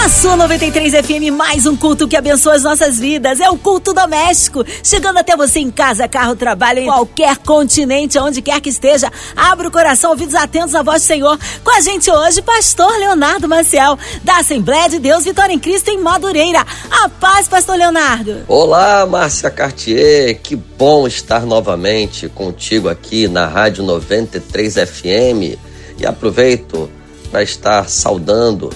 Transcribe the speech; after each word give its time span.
Na 0.00 0.08
sua 0.08 0.36
93 0.36 0.92
FM, 1.04 1.34
mais 1.36 1.66
um 1.66 1.76
culto 1.76 2.06
que 2.06 2.16
abençoa 2.16 2.54
as 2.54 2.62
nossas 2.62 3.00
vidas. 3.00 3.40
É 3.40 3.50
o 3.50 3.58
culto 3.58 3.92
doméstico. 3.92 4.64
Chegando 4.80 5.18
até 5.18 5.36
você 5.36 5.58
em 5.58 5.72
casa, 5.72 6.06
carro, 6.06 6.36
trabalho, 6.36 6.78
em 6.78 6.86
qualquer 6.86 7.36
continente, 7.38 8.16
onde 8.16 8.40
quer 8.40 8.60
que 8.60 8.68
esteja. 8.68 9.10
Abra 9.34 9.66
o 9.66 9.72
coração, 9.72 10.10
ouvidos 10.10 10.36
atentos 10.36 10.76
à 10.76 10.84
voz 10.84 11.02
do 11.02 11.06
Senhor. 11.06 11.36
Com 11.64 11.76
a 11.76 11.80
gente 11.80 12.08
hoje, 12.08 12.40
pastor 12.42 12.88
Leonardo 12.96 13.48
Maciel, 13.48 13.98
da 14.22 14.38
Assembleia 14.38 14.88
de 14.88 15.00
Deus 15.00 15.24
Vitória 15.24 15.52
em 15.52 15.58
Cristo 15.58 15.90
em 15.90 15.98
Madureira. 15.98 16.64
A 16.90 17.08
paz, 17.08 17.48
pastor 17.48 17.76
Leonardo. 17.76 18.44
Olá, 18.46 19.04
Márcia 19.04 19.50
Cartier. 19.50 20.40
Que 20.40 20.54
bom 20.54 21.08
estar 21.08 21.44
novamente 21.44 22.28
contigo 22.28 22.88
aqui 22.88 23.26
na 23.26 23.48
Rádio 23.48 23.82
93 23.82 24.74
FM. 24.74 25.58
E 25.98 26.06
aproveito 26.06 26.88
para 27.32 27.42
estar 27.42 27.88
saudando 27.88 28.70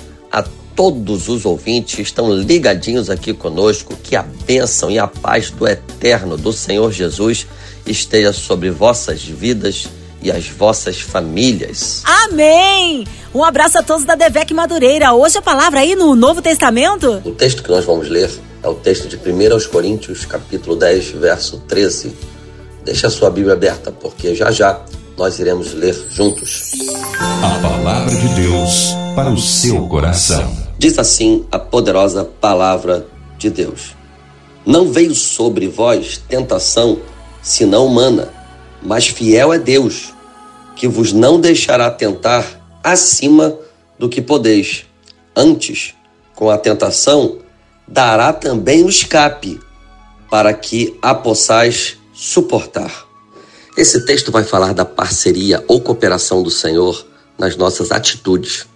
todos 0.75 1.29
os 1.29 1.45
ouvintes 1.45 1.99
estão 1.99 2.35
ligadinhos 2.35 3.11
aqui 3.11 3.33
conosco. 3.33 3.97
Que 4.03 4.17
a 4.17 4.23
bênção 4.23 4.91
e 4.91 4.99
a 4.99 5.07
paz 5.07 5.51
do 5.51 5.67
eterno 5.67 6.37
do 6.37 6.53
Senhor 6.53 6.93
Jesus 6.93 7.47
esteja 7.87 8.33
sobre 8.33 8.71
vossas 8.71 9.23
vidas 9.23 9.89
e 10.23 10.31
as 10.31 10.47
vossas 10.49 11.01
famílias. 11.01 12.03
Amém! 12.05 13.07
Um 13.35 13.43
abraço 13.43 13.79
a 13.79 13.83
todos 13.83 14.05
da 14.05 14.15
Devec 14.15 14.53
Madureira. 14.55 15.13
Hoje 15.13 15.39
a 15.39 15.43
palavra 15.43 15.81
aí 15.81 15.95
no 15.95 16.15
Novo 16.15 16.41
Testamento. 16.41 17.23
O 17.25 17.33
texto 17.33 17.63
que 17.63 17.71
nós 17.71 17.85
vamos 17.85 18.09
ler 18.09 18.31
é 18.63 18.69
o 18.69 18.75
texto 18.75 19.09
de 19.09 19.17
1 19.17 19.69
Coríntios, 19.71 20.25
capítulo 20.25 20.77
10, 20.77 21.11
verso 21.13 21.59
13. 21.67 22.15
Deixa 22.85 23.09
a 23.09 23.11
sua 23.11 23.31
Bíblia 23.31 23.55
aberta, 23.55 23.91
porque 23.91 24.35
já 24.35 24.51
já 24.51 24.81
nós 25.17 25.39
iremos 25.39 25.73
ler 25.73 25.95
juntos. 26.11 26.71
A 27.43 27.61
palavra 27.61 28.15
de 28.15 28.29
Deus 28.35 28.95
para 29.15 29.31
o 29.31 29.39
seu 29.39 29.87
coração. 29.89 30.62
Diz 30.83 30.99
assim 30.99 31.47
a 31.53 31.61
poderosa 31.61 32.25
palavra 32.25 33.07
de 33.39 33.49
Deus: 33.49 33.95
Não 34.67 34.91
veio 34.91 35.15
sobre 35.15 35.69
vós 35.69 36.21
tentação 36.29 36.99
senão 37.41 37.87
humana, 37.87 38.35
mas 38.83 39.07
fiel 39.07 39.53
é 39.53 39.61
Deus, 39.61 40.13
que 40.75 40.89
vos 40.89 41.13
não 41.13 41.41
deixará 41.41 41.89
tentar 41.89 42.81
acima 42.83 43.57
do 43.97 44.09
que 44.09 44.21
podeis. 44.21 44.85
Antes, 45.37 45.95
com 46.35 46.51
a 46.51 46.59
tentação, 46.59 47.39
dará 47.87 48.33
também 48.33 48.83
o 48.83 48.89
escape, 48.89 49.61
para 50.29 50.53
que 50.53 50.99
a 51.01 51.15
possais 51.15 51.97
suportar. 52.13 53.07
Esse 53.77 54.05
texto 54.05 54.33
vai 54.33 54.43
falar 54.43 54.75
da 54.75 54.85
parceria 54.85 55.65
ou 55.69 55.81
cooperação 55.81 56.43
do 56.43 56.51
Senhor 56.51 57.07
nas 57.39 57.55
nossas 57.55 57.93
atitudes 57.93 58.67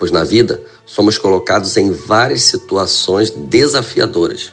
pois 0.00 0.10
na 0.10 0.24
vida 0.24 0.60
somos 0.86 1.18
colocados 1.18 1.76
em 1.76 1.92
várias 1.92 2.42
situações 2.42 3.30
desafiadoras. 3.30 4.50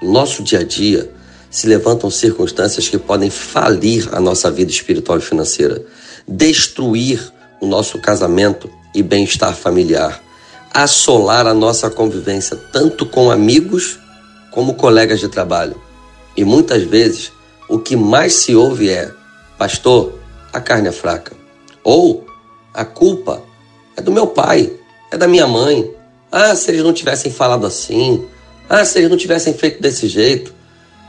No 0.00 0.12
nosso 0.12 0.40
dia 0.44 0.60
a 0.60 0.64
dia 0.64 1.10
se 1.50 1.66
levantam 1.66 2.08
circunstâncias 2.08 2.88
que 2.88 2.96
podem 2.96 3.28
falir 3.28 4.08
a 4.12 4.20
nossa 4.20 4.50
vida 4.52 4.70
espiritual 4.70 5.18
e 5.18 5.20
financeira, 5.20 5.84
destruir 6.28 7.32
o 7.60 7.66
nosso 7.66 7.98
casamento 7.98 8.70
e 8.94 9.02
bem-estar 9.02 9.56
familiar, 9.56 10.22
assolar 10.72 11.46
a 11.48 11.54
nossa 11.54 11.90
convivência 11.90 12.56
tanto 12.72 13.04
com 13.04 13.32
amigos 13.32 13.98
como 14.52 14.74
colegas 14.74 15.18
de 15.18 15.28
trabalho. 15.28 15.74
E 16.36 16.44
muitas 16.44 16.84
vezes 16.84 17.32
o 17.68 17.80
que 17.80 17.96
mais 17.96 18.34
se 18.34 18.54
ouve 18.54 18.90
é: 18.90 19.10
Pastor, 19.58 20.16
a 20.52 20.60
carne 20.60 20.88
é 20.88 20.92
fraca. 20.92 21.32
Ou 21.82 22.24
a 22.72 22.84
culpa 22.84 23.47
é 23.98 24.00
do 24.00 24.12
meu 24.12 24.28
pai, 24.28 24.72
é 25.10 25.16
da 25.16 25.26
minha 25.26 25.46
mãe. 25.46 25.90
Ah, 26.30 26.54
se 26.54 26.70
eles 26.70 26.84
não 26.84 26.92
tivessem 26.92 27.32
falado 27.32 27.66
assim. 27.66 28.24
Ah, 28.68 28.84
se 28.84 28.98
eles 28.98 29.10
não 29.10 29.16
tivessem 29.16 29.52
feito 29.52 29.82
desse 29.82 30.06
jeito. 30.06 30.54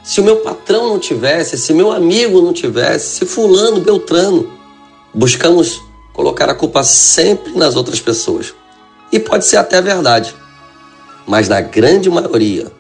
Se 0.04 0.20
o 0.20 0.24
meu 0.24 0.38
patrão 0.38 0.90
não 0.90 0.98
tivesse, 0.98 1.56
se 1.56 1.72
meu 1.72 1.92
amigo 1.92 2.42
não 2.42 2.52
tivesse, 2.52 3.20
se 3.20 3.26
fulano, 3.28 3.80
beltrano. 3.80 4.52
Buscamos 5.14 5.80
colocar 6.14 6.50
a 6.50 6.56
culpa 6.56 6.84
sempre 6.84 7.56
nas 7.56 7.76
outras 7.76 8.00
pessoas. 8.00 8.56
E 9.12 9.20
pode 9.20 9.46
ser 9.46 9.58
até 9.58 9.80
verdade. 9.80 10.34
Mas 11.28 11.48
na 11.48 11.62
grande 11.62 12.10
maioria, 12.10 12.72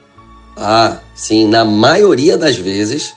ah, 0.57 0.97
sim, 1.13 1.47
na 1.47 1.63
maioria 1.63 2.35
das 2.35 2.55
vezes, 2.55 3.13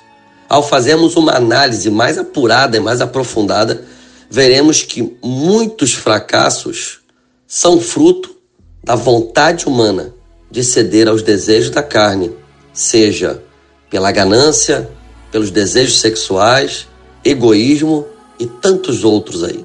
ao 0.47 0.63
fazermos 0.63 1.17
uma 1.17 1.35
análise 1.35 1.89
mais 1.89 2.19
apurada 2.19 2.77
e 2.77 2.81
mais 2.81 3.01
aprofundada, 3.01 3.83
veremos 4.31 4.83
que 4.83 5.17
muitos 5.23 5.93
fracassos 5.95 7.01
são 7.47 7.81
fruto 7.81 8.37
da 8.83 8.95
vontade 8.95 9.67
humana 9.67 10.15
de 10.51 10.63
ceder 10.65 11.09
aos 11.09 11.23
desejos 11.23 11.71
da 11.71 11.83
carne, 11.83 12.33
seja 12.73 13.43
pela 13.91 14.11
ganância, 14.11 14.91
pelos 15.31 15.51
desejos 15.51 16.01
sexuais, 16.01 16.87
egoísmo 17.25 18.07
e 18.39 18.47
tantos 18.47 19.05
outros 19.05 19.45
aí. 19.45 19.65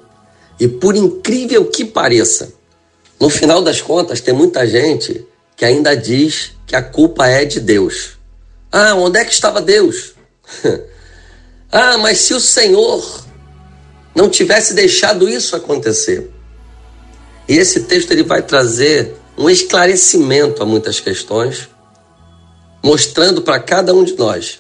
E 0.60 0.68
por 0.68 0.96
incrível 0.96 1.66
que 1.66 1.86
pareça, 1.86 2.54
no 3.20 3.30
final 3.30 3.62
das 3.62 3.82
contas 3.82 4.22
tem 4.22 4.34
muita 4.34 4.66
gente 4.68 5.26
que 5.56 5.66
ainda 5.66 5.96
diz 5.96 6.52
que 6.66 6.76
a 6.76 6.82
culpa 6.82 7.28
é 7.28 7.46
de 7.46 7.60
Deus. 7.60 8.18
Ah, 8.72 8.96
onde 8.96 9.20
é 9.20 9.26
que 9.26 9.34
estava 9.34 9.62
Deus? 9.62 10.14
ah, 11.72 11.98
mas 11.98 12.20
se 12.20 12.34
o 12.34 12.40
Senhor 12.40 13.27
não 14.18 14.28
tivesse 14.28 14.74
deixado 14.74 15.30
isso 15.30 15.56
acontecer. 15.56 16.32
E 17.48 17.56
esse 17.56 17.82
texto 17.82 18.10
ele 18.10 18.24
vai 18.24 18.42
trazer 18.42 19.14
um 19.38 19.48
esclarecimento 19.48 20.64
a 20.64 20.66
muitas 20.66 21.00
questões, 21.00 21.70
mostrando 22.84 23.44
para 23.44 23.60
cada 23.60 23.94
um 23.94 24.04
de 24.04 24.18
nós 24.18 24.60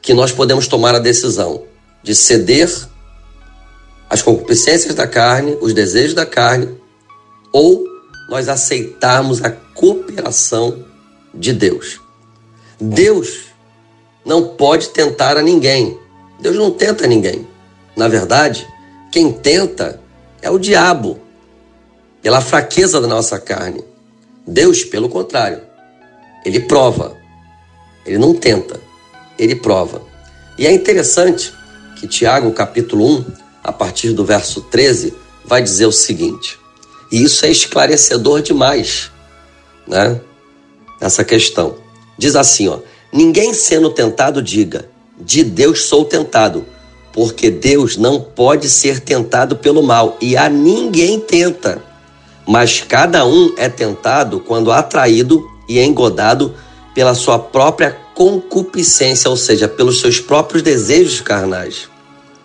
que 0.00 0.14
nós 0.14 0.30
podemos 0.30 0.68
tomar 0.68 0.94
a 0.94 1.00
decisão 1.00 1.64
de 2.04 2.14
ceder 2.14 2.70
às 4.08 4.22
concupiscências 4.22 4.94
da 4.94 5.08
carne, 5.08 5.58
os 5.60 5.74
desejos 5.74 6.14
da 6.14 6.24
carne, 6.24 6.72
ou 7.52 7.84
nós 8.30 8.48
aceitarmos 8.48 9.42
a 9.42 9.50
cooperação 9.50 10.84
de 11.34 11.52
Deus. 11.52 12.00
Deus 12.80 13.46
não 14.24 14.54
pode 14.54 14.90
tentar 14.90 15.36
a 15.36 15.42
ninguém. 15.42 15.98
Deus 16.38 16.54
não 16.54 16.70
tenta 16.70 17.08
ninguém. 17.08 17.55
Na 17.96 18.08
verdade, 18.08 18.68
quem 19.10 19.32
tenta 19.32 20.00
é 20.42 20.50
o 20.50 20.58
diabo, 20.58 21.18
pela 22.22 22.40
fraqueza 22.40 23.00
da 23.00 23.06
nossa 23.06 23.38
carne. 23.38 23.82
Deus, 24.46 24.84
pelo 24.84 25.08
contrário, 25.08 25.62
ele 26.44 26.60
prova, 26.60 27.16
ele 28.04 28.18
não 28.18 28.34
tenta, 28.34 28.78
ele 29.38 29.56
prova. 29.56 30.02
E 30.58 30.66
é 30.66 30.72
interessante 30.72 31.52
que 31.98 32.06
Tiago, 32.06 32.52
capítulo 32.52 33.06
1, 33.06 33.24
a 33.64 33.72
partir 33.72 34.12
do 34.12 34.24
verso 34.24 34.60
13, 34.60 35.14
vai 35.44 35.62
dizer 35.62 35.86
o 35.86 35.92
seguinte, 35.92 36.58
e 37.10 37.22
isso 37.22 37.46
é 37.46 37.50
esclarecedor 37.50 38.42
demais, 38.42 39.10
né? 39.86 40.20
Essa 41.00 41.24
questão. 41.24 41.76
Diz 42.18 42.36
assim, 42.36 42.68
ó: 42.68 42.80
Ninguém 43.12 43.54
sendo 43.54 43.90
tentado 43.90 44.42
diga: 44.42 44.88
De 45.18 45.44
Deus 45.44 45.84
sou 45.84 46.04
tentado 46.04 46.66
porque 47.16 47.50
Deus 47.50 47.96
não 47.96 48.20
pode 48.20 48.68
ser 48.68 49.00
tentado 49.00 49.56
pelo 49.56 49.82
mal 49.82 50.18
e 50.20 50.36
a 50.36 50.50
ninguém 50.50 51.18
tenta. 51.18 51.82
Mas 52.46 52.82
cada 52.86 53.24
um 53.24 53.54
é 53.56 53.70
tentado 53.70 54.38
quando 54.38 54.70
atraído 54.70 55.42
e 55.66 55.80
engodado 55.80 56.54
pela 56.94 57.14
sua 57.14 57.38
própria 57.38 57.96
concupiscência, 58.14 59.30
ou 59.30 59.36
seja, 59.36 59.66
pelos 59.66 59.98
seus 59.98 60.20
próprios 60.20 60.62
desejos 60.62 61.22
carnais. 61.22 61.88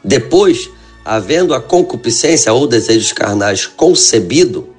Depois, 0.01 0.69
havendo 1.03 1.53
a 1.53 1.59
concupiscência 1.59 2.53
ou 2.53 2.65
desejos 2.65 3.11
carnais 3.11 3.67
concebido, 3.67 4.69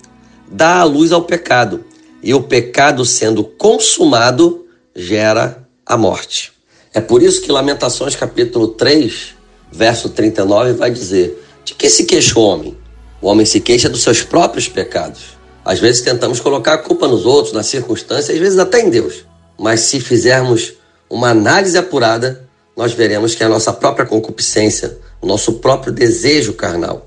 dá 0.51 0.79
a 0.79 0.85
luz 0.85 1.13
ao 1.13 1.23
pecado, 1.23 1.85
e 2.23 2.33
o 2.33 2.43
pecado 2.43 3.05
sendo 3.05 3.45
consumado 3.45 4.65
gera 4.97 5.69
a 5.85 5.99
morte. 5.99 6.51
É 6.95 7.01
por 7.01 7.23
isso 7.23 7.43
que 7.43 7.53
Lamentações 7.53 8.17
capítulo 8.17 8.69
3 8.69 9.42
verso 9.73 10.09
39 10.11 10.75
vai 10.75 10.91
dizer: 10.91 11.43
De 11.65 11.75
que 11.75 11.89
se 11.89 12.05
queixa 12.05 12.39
o 12.39 12.43
homem? 12.43 12.77
O 13.21 13.29
homem 13.29 13.47
se 13.47 13.61
queixa 13.61 13.89
dos 13.89 14.03
seus 14.03 14.23
próprios 14.23 14.69
pecados. 14.69 15.39
Às 15.65 15.79
vezes 15.79 16.03
tentamos 16.03 16.41
colocar 16.41 16.75
a 16.75 16.79
culpa 16.79 17.07
nos 17.07 17.25
outros, 17.25 17.53
nas 17.53 17.67
circunstâncias, 17.67 18.31
às 18.31 18.39
vezes 18.39 18.59
até 18.59 18.81
em 18.81 18.91
Deus. 18.91 19.25
Mas 19.59 19.81
se 19.81 20.01
fizermos 20.01 20.75
uma 21.09 21.31
análise 21.31 21.79
apurada, 21.79 22.49
nós 22.77 22.93
veremos 22.93 23.35
que 23.35 23.43
é 23.43 23.47
a 23.47 23.49
nossa 23.49 23.73
própria 23.73 24.05
concupiscência, 24.05 24.99
o 25.21 25.27
nosso 25.27 25.55
próprio 25.55 25.93
desejo 25.93 26.55
carnal. 26.55 27.07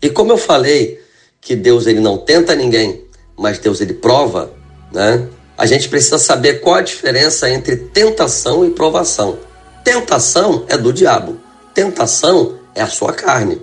E 0.00 0.08
como 0.08 0.32
eu 0.32 0.38
falei 0.38 1.00
que 1.40 1.54
Deus 1.54 1.86
ele 1.86 2.00
não 2.00 2.16
tenta 2.16 2.54
ninguém, 2.54 3.04
mas 3.36 3.58
Deus 3.58 3.80
ele 3.80 3.94
prova, 3.94 4.52
né? 4.92 5.28
a 5.56 5.66
gente 5.66 5.88
precisa 5.88 6.18
saber 6.18 6.60
qual 6.60 6.76
a 6.76 6.82
diferença 6.82 7.50
entre 7.50 7.76
tentação 7.76 8.64
e 8.64 8.70
provação. 8.70 9.38
Tentação 9.84 10.64
é 10.68 10.78
do 10.78 10.92
diabo, 10.92 11.38
tentação 11.74 12.58
é 12.74 12.82
a 12.82 12.86
sua 12.86 13.12
carne. 13.12 13.60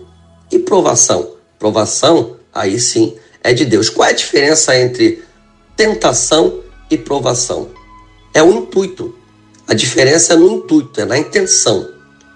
E 0.52 0.60
provação? 0.60 1.36
Provação, 1.58 2.38
aí 2.54 2.80
sim, 2.80 3.16
é 3.44 3.54
de 3.54 3.66
Deus. 3.66 3.90
Qual 3.90 4.08
é 4.08 4.12
a 4.12 4.16
diferença 4.16 4.78
entre 4.78 5.24
tentação 5.76 6.62
e 6.90 6.98
provação? 6.98 7.70
É 8.34 8.42
o 8.42 8.52
intuito. 8.52 9.16
A 9.68 9.74
diferença 9.74 10.34
é 10.34 10.36
no 10.36 10.50
intuito, 10.50 11.00
é 11.00 11.06
na 11.06 11.18
intenção. 11.18 11.88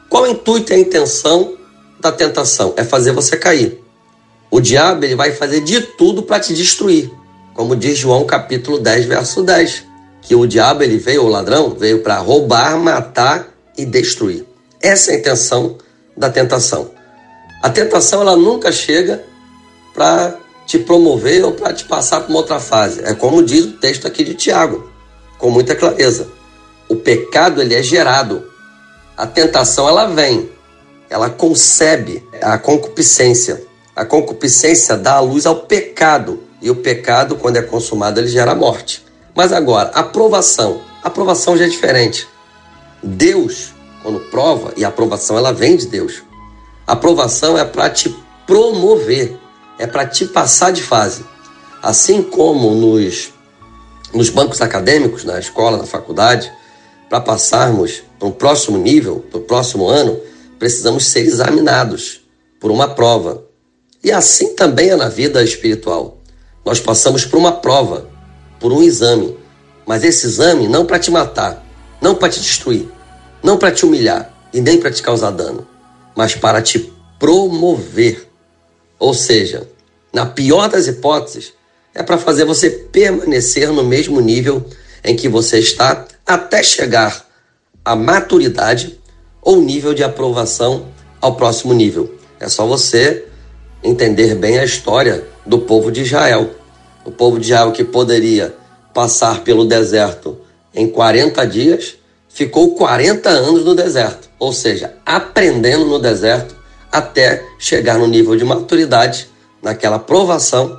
Qual 0.10 0.26
é 0.26 0.30
o 0.30 0.32
intuito 0.32 0.72
e 0.72 0.76
a 0.76 0.80
intenção 0.80 1.58
da 2.00 2.12
tentação? 2.12 2.74
É 2.78 2.84
fazer 2.84 3.12
você 3.12 3.38
cair. 3.38 3.82
O 4.52 4.62
diabo 4.62 5.04
ele 5.04 5.16
vai 5.16 5.32
fazer 5.32 5.62
de 5.62 5.82
tudo 5.82 6.22
para 6.22 6.40
te 6.40 6.54
destruir. 6.54 7.12
Como 7.56 7.76
diz 7.76 7.98
João 7.98 8.24
capítulo 8.26 8.80
10, 8.80 9.06
verso 9.06 9.42
10, 9.42 9.84
que 10.22 10.36
o 10.36 10.46
diabo 10.46 10.84
ele 10.84 10.98
veio, 10.98 11.24
o 11.24 11.28
ladrão, 11.28 11.72
veio 11.72 12.04
para 12.04 12.18
roubar, 12.20 12.78
matar 12.78 13.52
e 13.78 13.86
destruir. 13.86 14.46
Essa 14.84 15.12
é 15.12 15.16
a 15.16 15.18
intenção 15.18 15.78
da 16.16 16.30
tentação. 16.30 16.92
A 17.64 17.70
tentação 17.70 18.22
ela 18.22 18.36
nunca 18.36 18.70
chega 18.70 19.24
para 19.94 20.38
te 20.68 20.78
promover 20.78 21.46
ou 21.46 21.54
para 21.54 21.74
te 21.74 21.86
passar 21.86 22.20
para 22.20 22.30
uma 22.30 22.40
outra 22.40 22.60
fase. 22.60 23.02
É 23.06 23.14
como 23.16 23.42
diz 23.42 23.64
o 23.64 23.72
texto 23.78 24.06
aqui 24.06 24.26
de 24.26 24.34
Tiago, 24.34 24.92
com 25.38 25.50
muita 25.50 25.74
clareza. 25.74 26.28
O 26.90 26.98
pecado 26.98 27.62
ele 27.62 27.74
é 27.74 27.82
gerado. 27.82 28.44
A 29.16 29.26
tentação 29.26 29.88
ela 29.88 30.08
vem, 30.08 30.50
ela 31.10 31.30
concebe 31.30 32.22
a 32.42 32.58
concupiscência. 32.58 33.64
A 33.96 34.04
concupiscência 34.04 34.98
dá 34.98 35.14
a 35.14 35.20
luz 35.22 35.46
ao 35.46 35.62
pecado 35.62 36.44
e 36.62 36.70
o 36.70 36.76
pecado, 36.76 37.38
quando 37.38 37.56
é 37.56 37.62
consumado, 37.62 38.20
ele 38.20 38.28
gera 38.28 38.54
morte. 38.54 39.06
Mas 39.34 39.54
agora, 39.54 39.92
a 39.94 40.02
aprovação. 40.02 40.82
A 41.02 41.08
aprovação 41.08 41.58
já 41.58 41.66
é 41.66 41.70
diferente. 41.70 42.28
Deus, 43.02 43.73
quando 44.04 44.20
prova, 44.20 44.74
e 44.76 44.84
a 44.84 44.90
aprovação 44.90 45.38
ela 45.38 45.54
vem 45.54 45.78
de 45.78 45.88
Deus. 45.88 46.22
A 46.86 46.92
aprovação 46.92 47.58
é 47.58 47.64
para 47.64 47.90
te 47.90 48.14
promover, 48.46 49.40
é 49.80 49.88
para 49.88 50.06
te 50.06 50.26
passar 50.26 50.72
de 50.72 50.84
fase. 50.84 51.26
Assim 51.82 52.22
como 52.22 52.76
nos, 52.76 53.32
nos 54.14 54.30
bancos 54.30 54.62
acadêmicos, 54.62 55.24
na 55.24 55.40
escola, 55.40 55.78
na 55.78 55.86
faculdade, 55.86 56.52
para 57.10 57.22
passarmos 57.22 58.04
para 58.20 58.28
um 58.28 58.32
próximo 58.32 58.78
nível, 58.78 59.24
para 59.30 59.40
o 59.40 59.44
próximo 59.44 59.88
ano, 59.88 60.20
precisamos 60.60 61.06
ser 61.06 61.22
examinados 61.22 62.22
por 62.60 62.72
uma 62.72 62.88
prova. 62.88 63.46
E 64.04 64.12
assim 64.12 64.54
também 64.56 64.90
é 64.90 64.96
na 64.96 65.10
vida 65.10 65.42
espiritual. 65.44 66.18
Nós 66.66 66.80
passamos 66.80 67.26
por 67.26 67.38
uma 67.38 67.52
prova, 67.52 68.10
por 68.60 68.72
um 68.72 68.82
exame. 68.82 69.38
Mas 69.86 70.04
esse 70.04 70.26
exame 70.26 70.68
não 70.68 70.86
para 70.86 71.00
te 71.00 71.12
matar, 71.12 71.66
não 72.02 72.16
para 72.16 72.30
te 72.30 72.40
destruir, 72.40 72.88
não 73.44 73.58
para 73.58 73.72
te 73.72 73.86
humilhar 73.86 74.34
e 74.54 74.62
nem 74.62 74.80
para 74.80 74.92
te 74.92 75.04
causar 75.04 75.32
dano, 75.32 75.68
mas 76.16 76.34
para 76.34 76.62
te 76.62 76.92
promover. 77.20 78.28
Ou 78.98 79.14
seja, 79.14 79.68
na 80.14 80.26
pior 80.26 80.70
das 80.70 80.88
hipóteses, 80.88 81.54
é 81.94 82.02
para 82.02 82.18
fazer 82.18 82.46
você 82.46 82.70
permanecer 82.70 83.72
no 83.72 83.84
mesmo 83.84 84.20
nível 84.22 84.66
em 85.04 85.16
que 85.16 85.28
você 85.28 85.60
está 85.60 86.08
até 86.26 86.64
chegar 86.64 87.28
à 87.84 87.96
maturidade 87.96 89.00
ou 89.42 89.62
nível 89.62 89.94
de 89.94 90.04
aprovação 90.04 90.88
ao 91.20 91.36
próximo 91.36 91.74
nível. 91.74 92.14
É 92.40 92.48
só 92.48 92.66
você 92.66 93.26
entender 93.84 94.36
bem 94.36 94.58
a 94.58 94.64
história 94.64 95.28
do 95.46 95.60
povo 95.60 95.92
de 95.92 96.02
Israel. 96.02 96.52
O 97.06 97.12
povo 97.12 97.38
de 97.38 97.48
Israel 97.48 97.72
que 97.72 97.84
poderia 97.84 98.56
passar 98.94 99.44
pelo 99.44 99.66
deserto 99.66 100.40
em 100.74 100.88
40 100.88 101.46
dias, 101.46 101.96
ficou 102.34 102.76
40 102.76 103.30
anos 103.30 103.64
no 103.64 103.76
deserto, 103.76 104.30
ou 104.40 104.52
seja, 104.52 104.94
aprendendo 105.06 105.86
no 105.86 106.00
deserto 106.00 106.56
até 106.92 107.44
chegar 107.58 107.98
no 107.98 108.08
nível 108.08 108.36
de 108.36 108.44
maturidade, 108.44 109.30
naquela 109.62 109.98
provação 109.98 110.78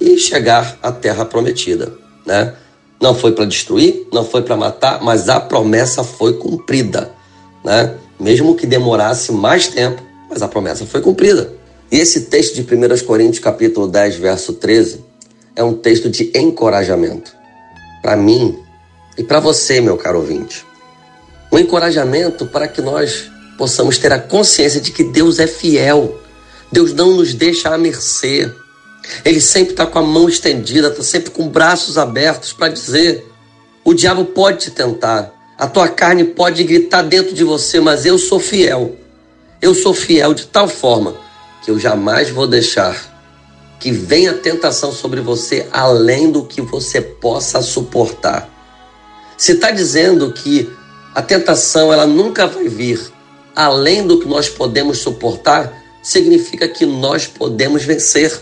e 0.00 0.18
chegar 0.18 0.78
à 0.82 0.90
terra 0.90 1.24
prometida, 1.24 1.92
né? 2.26 2.54
Não 3.00 3.14
foi 3.14 3.32
para 3.32 3.44
destruir, 3.44 4.06
não 4.12 4.24
foi 4.24 4.42
para 4.42 4.56
matar, 4.56 5.02
mas 5.02 5.28
a 5.28 5.40
promessa 5.40 6.02
foi 6.02 6.34
cumprida, 6.34 7.12
né? 7.64 7.94
Mesmo 8.18 8.54
que 8.54 8.66
demorasse 8.66 9.32
mais 9.32 9.68
tempo, 9.68 10.02
mas 10.28 10.42
a 10.42 10.48
promessa 10.48 10.86
foi 10.86 11.00
cumprida. 11.00 11.52
E 11.90 11.98
esse 11.98 12.22
texto 12.22 12.54
de 12.54 12.62
1 12.62 13.04
Coríntios, 13.04 13.38
capítulo 13.38 13.86
10, 13.86 14.16
verso 14.16 14.54
13, 14.54 15.04
é 15.54 15.62
um 15.62 15.74
texto 15.74 16.08
de 16.08 16.32
encorajamento. 16.34 17.32
Para 18.00 18.16
mim 18.16 18.61
e 19.16 19.22
para 19.22 19.40
você, 19.40 19.80
meu 19.80 19.96
caro 19.96 20.20
ouvinte. 20.20 20.64
Um 21.50 21.58
encorajamento 21.58 22.46
para 22.46 22.66
que 22.66 22.80
nós 22.80 23.30
possamos 23.58 23.98
ter 23.98 24.12
a 24.12 24.18
consciência 24.18 24.80
de 24.80 24.90
que 24.90 25.04
Deus 25.04 25.38
é 25.38 25.46
fiel. 25.46 26.18
Deus 26.70 26.92
não 26.94 27.16
nos 27.16 27.34
deixa 27.34 27.74
à 27.74 27.78
mercê. 27.78 28.50
Ele 29.24 29.40
sempre 29.40 29.72
está 29.72 29.84
com 29.84 29.98
a 29.98 30.02
mão 30.02 30.28
estendida, 30.28 30.88
está 30.88 31.02
sempre 31.02 31.30
com 31.30 31.48
braços 31.48 31.98
abertos 31.98 32.52
para 32.52 32.72
dizer: 32.72 33.26
o 33.84 33.92
diabo 33.92 34.24
pode 34.26 34.58
te 34.58 34.70
tentar, 34.70 35.32
a 35.58 35.66
tua 35.66 35.88
carne 35.88 36.24
pode 36.24 36.64
gritar 36.64 37.02
dentro 37.02 37.34
de 37.34 37.44
você, 37.44 37.80
mas 37.80 38.06
eu 38.06 38.18
sou 38.18 38.40
fiel. 38.40 38.96
Eu 39.60 39.74
sou 39.74 39.92
fiel 39.92 40.34
de 40.34 40.46
tal 40.46 40.66
forma 40.66 41.14
que 41.64 41.70
eu 41.70 41.78
jamais 41.78 42.30
vou 42.30 42.46
deixar 42.46 43.12
que 43.78 43.90
venha 43.90 44.32
tentação 44.32 44.92
sobre 44.92 45.20
você 45.20 45.66
além 45.72 46.30
do 46.30 46.44
que 46.44 46.60
você 46.60 47.00
possa 47.00 47.60
suportar. 47.60 48.51
Se 49.42 49.54
está 49.54 49.72
dizendo 49.72 50.32
que 50.32 50.70
a 51.12 51.20
tentação 51.20 51.92
ela 51.92 52.06
nunca 52.06 52.46
vai 52.46 52.68
vir 52.68 53.12
além 53.56 54.06
do 54.06 54.20
que 54.20 54.28
nós 54.28 54.48
podemos 54.48 54.98
suportar, 54.98 55.82
significa 56.00 56.68
que 56.68 56.86
nós 56.86 57.26
podemos 57.26 57.82
vencer. 57.82 58.32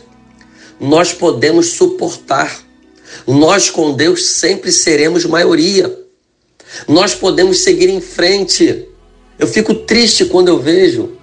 Nós 0.79 1.15
podemos 1.15 1.69
suportar. 1.69 2.55
Nós 3.27 3.71
com 3.71 3.95
Deus 3.95 4.27
sempre 4.27 4.71
seremos 4.71 5.25
maioria. 5.25 5.91
Nós 6.87 7.15
podemos 7.15 7.65
seguir 7.65 7.89
em 7.89 8.03
frente. 8.03 8.87
Eu 9.39 9.47
fico 9.47 9.75
triste 9.75 10.27
quando 10.27 10.49
eu 10.49 10.61
vejo 10.61 11.17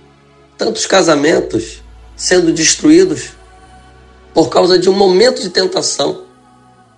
tantos 0.57 0.87
casamentos 0.87 1.83
sendo 2.15 2.51
destruídos 2.51 3.29
por 4.33 4.49
causa 4.49 4.79
de 4.79 4.89
um 4.89 4.93
momento 4.93 5.39
de 5.39 5.51
tentação. 5.51 6.23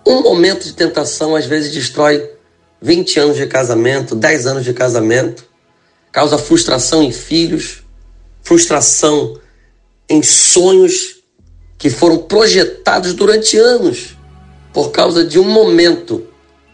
Um 0.06 0.22
momento 0.22 0.64
de 0.64 0.72
tentação 0.72 1.36
às 1.36 1.44
vezes 1.44 1.74
destrói 1.74 2.39
20 2.80 3.20
anos 3.20 3.36
de 3.36 3.46
casamento, 3.46 4.14
10 4.14 4.46
anos 4.46 4.64
de 4.64 4.72
casamento, 4.72 5.44
causa 6.10 6.38
frustração 6.38 7.02
em 7.02 7.12
filhos, 7.12 7.82
frustração 8.42 9.38
em 10.08 10.22
sonhos 10.22 11.20
que 11.78 11.90
foram 11.90 12.18
projetados 12.18 13.14
durante 13.14 13.56
anos 13.56 14.16
por 14.72 14.90
causa 14.90 15.24
de 15.24 15.38
um 15.38 15.44
momento. 15.44 16.26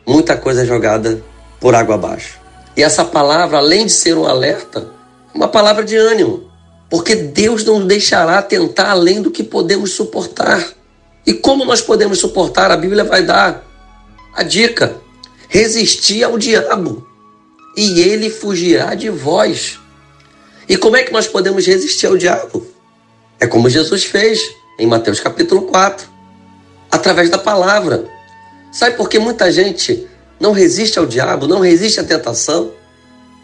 Muita 0.07 0.37
coisa 0.37 0.63
é 0.63 0.67
jogada 0.67 1.23
por 1.61 1.75
água 1.75 1.95
abaixo. 1.95 2.39
E 2.77 2.83
essa 2.83 3.05
palavra, 3.05 3.59
além 3.59 3.87
de 3.87 3.93
ser 3.93 4.17
um 4.17 4.27
alerta, 4.27 4.89
é 5.33 5.37
uma 5.37 5.49
palavra 5.49 5.85
de 5.85 5.97
ânimo. 5.97 6.51
Porque 6.89 7.15
Deus 7.15 7.65
não 7.65 7.85
deixará 7.85 8.41
tentar 8.43 8.91
além 8.91 9.21
do 9.21 9.31
que 9.31 9.43
podemos 9.43 9.93
suportar. 9.93 10.65
E 11.27 11.33
como 11.35 11.65
nós 11.65 11.81
podemos 11.81 12.19
suportar? 12.19 12.71
A 12.71 12.77
Bíblia 12.77 13.03
vai 13.03 13.23
dar 13.23 13.65
a 14.35 14.43
dica: 14.43 14.97
resistir 15.49 16.25
ao 16.25 16.39
diabo 16.39 17.07
e 17.77 18.01
ele 18.01 18.31
fugirá 18.31 18.95
de 18.95 19.09
vós. 19.11 19.79
E 20.69 20.77
como 20.77 20.97
é 20.97 21.03
que 21.03 21.13
nós 21.13 21.27
podemos 21.27 21.67
resistir 21.67 22.07
ao 22.07 22.17
diabo? 22.17 22.67
É 23.39 23.47
como 23.47 23.71
Jesus 23.71 24.05
fez 24.05 24.41
em 24.79 24.87
Mateus 24.87 25.21
capítulo 25.21 25.63
4, 25.63 26.09
através 26.91 27.31
da 27.31 27.39
palavra. 27.39 28.09
Sabe 28.73 28.97
por 28.97 29.09
que 29.09 29.19
muita 29.19 29.51
gente 29.53 30.07
não 30.41 30.53
resiste 30.53 30.99
ao 30.99 31.07
diabo, 31.07 31.47
não 31.47 31.61
resiste 31.61 32.01
à 32.01 32.05
tentação? 32.05 32.73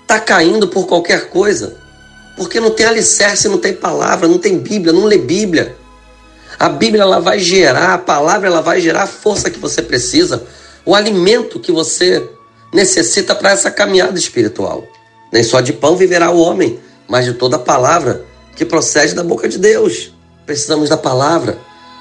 Está 0.02 0.18
caindo 0.18 0.68
por 0.68 0.86
qualquer 0.86 1.28
coisa 1.28 1.82
porque 2.36 2.60
não 2.60 2.70
tem 2.70 2.86
alicerce, 2.86 3.48
não 3.48 3.58
tem 3.58 3.74
palavra, 3.74 4.26
não 4.26 4.38
tem 4.38 4.58
Bíblia, 4.58 4.92
não 4.92 5.04
lê 5.04 5.18
Bíblia. 5.18 5.76
A 6.58 6.68
Bíblia 6.68 7.02
ela 7.02 7.20
vai 7.20 7.38
gerar, 7.38 7.94
a 7.94 7.98
palavra 7.98 8.48
ela 8.48 8.60
vai 8.60 8.80
gerar 8.80 9.02
a 9.02 9.06
força 9.06 9.50
que 9.50 9.58
você 9.58 9.82
precisa, 9.82 10.44
o 10.84 10.94
alimento 10.94 11.60
que 11.60 11.72
você 11.72 12.28
necessita 12.72 13.34
para 13.34 13.50
essa 13.50 13.70
caminhada 13.70 14.18
espiritual. 14.18 14.84
Nem 15.32 15.42
só 15.42 15.60
de 15.60 15.72
pão 15.72 15.96
viverá 15.96 16.30
o 16.30 16.40
homem, 16.40 16.80
mas 17.08 17.24
de 17.24 17.34
toda 17.34 17.56
a 17.56 17.58
palavra 17.58 18.24
que 18.56 18.64
procede 18.64 19.14
da 19.14 19.22
boca 19.22 19.48
de 19.48 19.58
Deus. 19.58 20.12
Precisamos 20.44 20.88
da 20.88 20.96
palavra, 20.96 21.58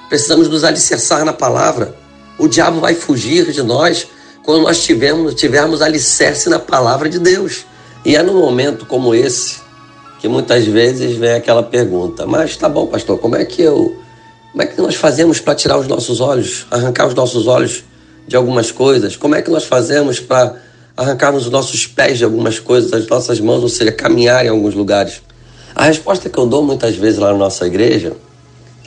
precisamos 0.10 0.48
nos 0.48 0.64
alicerçar 0.64 1.24
na 1.24 1.34
palavra. 1.34 1.96
O 2.38 2.48
diabo 2.48 2.80
vai 2.80 2.96
fugir 2.96 3.52
de 3.52 3.62
nós 3.62 4.08
quando 4.44 4.64
nós 4.64 4.84
tivermos, 4.84 5.36
tivermos 5.36 5.82
alicerce 5.82 6.50
na 6.50 6.60
palavra 6.60 7.08
de 7.08 7.20
Deus. 7.20 7.66
E 8.04 8.16
é 8.16 8.24
num 8.24 8.40
momento 8.40 8.86
como 8.86 9.14
esse 9.14 9.60
que 10.20 10.28
muitas 10.28 10.66
vezes 10.66 11.16
vem 11.18 11.34
aquela 11.34 11.64
pergunta: 11.64 12.26
mas 12.26 12.56
tá 12.56 12.68
bom, 12.68 12.88
pastor, 12.88 13.20
como 13.20 13.36
é 13.36 13.46
que 13.46 13.62
eu, 13.62 13.96
como 14.52 14.64
é 14.64 14.66
que 14.66 14.82
nós 14.82 14.96
fazemos 14.96 15.40
para 15.40 15.56
tirar 15.56 15.78
os 15.78 15.88
nossos 15.88 16.20
olhos, 16.20 16.66
arrancar 16.72 17.08
os 17.08 17.14
nossos 17.14 17.48
olhos 17.48 17.84
de 18.32 18.38
algumas 18.38 18.72
coisas? 18.72 19.18
Como 19.18 19.36
é 19.36 19.42
que 19.42 19.52
nós 19.52 19.66
fazemos 19.66 20.20
para 20.22 20.56
arrancarmos 20.96 21.46
os 21.46 21.52
nossos 21.52 21.86
pés 21.86 22.18
de 22.18 22.24
algumas 22.24 22.60
coisas, 22.60 22.94
as 22.94 23.06
nossas 23.06 23.42
mãos, 23.42 23.62
ou 23.62 23.68
seja, 23.68 23.92
caminhar 23.92 24.46
em 24.46 24.50
alguns 24.50 24.74
lugares? 24.74 25.22
A 25.76 25.84
resposta 25.86 26.30
que 26.30 26.38
eu 26.38 26.46
dou 26.46 26.64
muitas 26.64 26.96
vezes 26.96 27.20
lá 27.20 27.34
na 27.34 27.38
nossa 27.38 27.68
igreja 27.68 28.14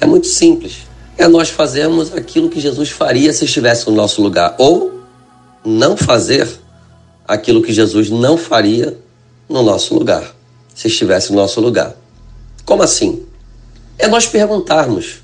é 0.00 0.06
muito 0.06 0.26
simples. 0.26 0.78
É 1.18 1.28
nós 1.28 1.50
fazermos 1.50 2.14
aquilo 2.14 2.48
que 2.48 2.58
Jesus 2.58 2.88
faria 2.88 3.34
se 3.34 3.44
estivesse 3.44 3.86
no 3.86 3.94
nosso 3.94 4.22
lugar, 4.22 4.54
ou 4.58 5.02
não 5.62 5.94
fazer 5.94 6.48
aquilo 7.28 7.62
que 7.62 7.72
Jesus 7.72 8.08
não 8.08 8.38
faria 8.38 8.96
no 9.46 9.62
nosso 9.62 9.94
lugar, 9.94 10.34
se 10.74 10.88
estivesse 10.88 11.30
no 11.30 11.36
nosso 11.36 11.60
lugar. 11.60 11.94
Como 12.64 12.82
assim? 12.82 13.26
É 13.98 14.08
nós 14.08 14.26
perguntarmos 14.26 15.16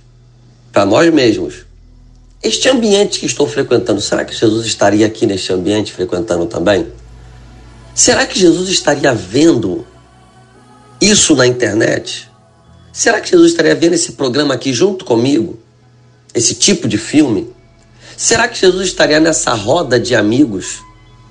para 0.71 0.85
nós 0.85 1.11
mesmos: 1.12 1.65
este 2.42 2.68
ambiente 2.70 3.20
que 3.20 3.26
estou 3.26 3.47
frequentando, 3.47 4.00
será 4.00 4.25
que 4.25 4.35
Jesus 4.35 4.64
estaria 4.64 5.06
aqui 5.06 5.26
neste 5.26 5.52
ambiente 5.52 5.92
frequentando 5.92 6.47
também? 6.47 6.87
Será 7.94 8.26
que 8.26 8.38
Jesus 8.38 8.70
estaria 8.70 9.12
vendo 9.12 9.87
isso 11.00 11.37
na 11.37 11.47
internet? 11.47 12.30
Será 12.92 13.20
que 13.20 13.30
Jesus 13.30 13.50
estaria 13.50 13.75
vendo 13.75 13.92
esse 13.92 14.12
programa 14.12 14.54
aqui 14.54 14.73
junto 14.73 15.04
comigo? 15.04 15.59
Esse 16.35 16.54
tipo 16.54 16.88
de 16.88 16.97
filme? 16.97 17.52
Será 18.16 18.49
que 18.49 18.59
Jesus 18.59 18.88
estaria 18.88 19.20
nessa 19.20 19.52
roda 19.52 20.00
de 20.00 20.14
amigos 20.14 20.80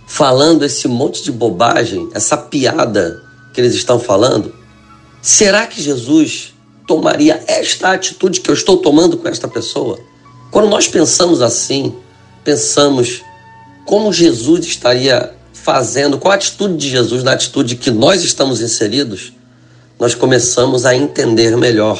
falando 0.07 0.63
esse 0.63 0.87
monte 0.87 1.23
de 1.23 1.31
bobagem, 1.31 2.07
essa 2.13 2.37
piada 2.37 3.21
que 3.51 3.59
eles 3.59 3.73
estão 3.73 3.99
falando? 3.99 4.53
Será 5.23 5.65
que 5.65 5.81
Jesus 5.81 6.53
tomaria 6.87 7.43
esta 7.47 7.93
atitude 7.93 8.41
que 8.41 8.49
eu 8.49 8.53
estou 8.53 8.77
tomando 8.77 9.17
com 9.17 9.27
esta 9.27 9.47
pessoa? 9.47 9.99
Quando 10.51 10.69
nós 10.69 10.87
pensamos 10.87 11.41
assim, 11.41 11.95
pensamos 12.43 13.21
como 13.85 14.11
Jesus 14.11 14.65
estaria 14.65 15.33
fazendo, 15.53 16.17
qual 16.17 16.31
a 16.31 16.35
atitude 16.35 16.77
de 16.77 16.89
Jesus 16.89 17.23
na 17.23 17.33
atitude 17.33 17.75
que 17.75 17.91
nós 17.91 18.23
estamos 18.23 18.61
inseridos, 18.61 19.33
nós 19.99 20.15
começamos 20.15 20.85
a 20.85 20.95
entender 20.95 21.55
melhor 21.57 21.99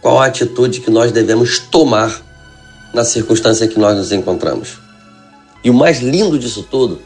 qual 0.00 0.20
a 0.20 0.26
atitude 0.26 0.80
que 0.80 0.90
nós 0.90 1.12
devemos 1.12 1.58
tomar 1.58 2.22
na 2.92 3.04
circunstância 3.04 3.68
que 3.68 3.78
nós 3.78 3.96
nos 3.96 4.12
encontramos. 4.12 4.78
E 5.62 5.70
o 5.70 5.74
mais 5.74 6.00
lindo 6.00 6.38
disso 6.38 6.66
tudo 6.70 7.00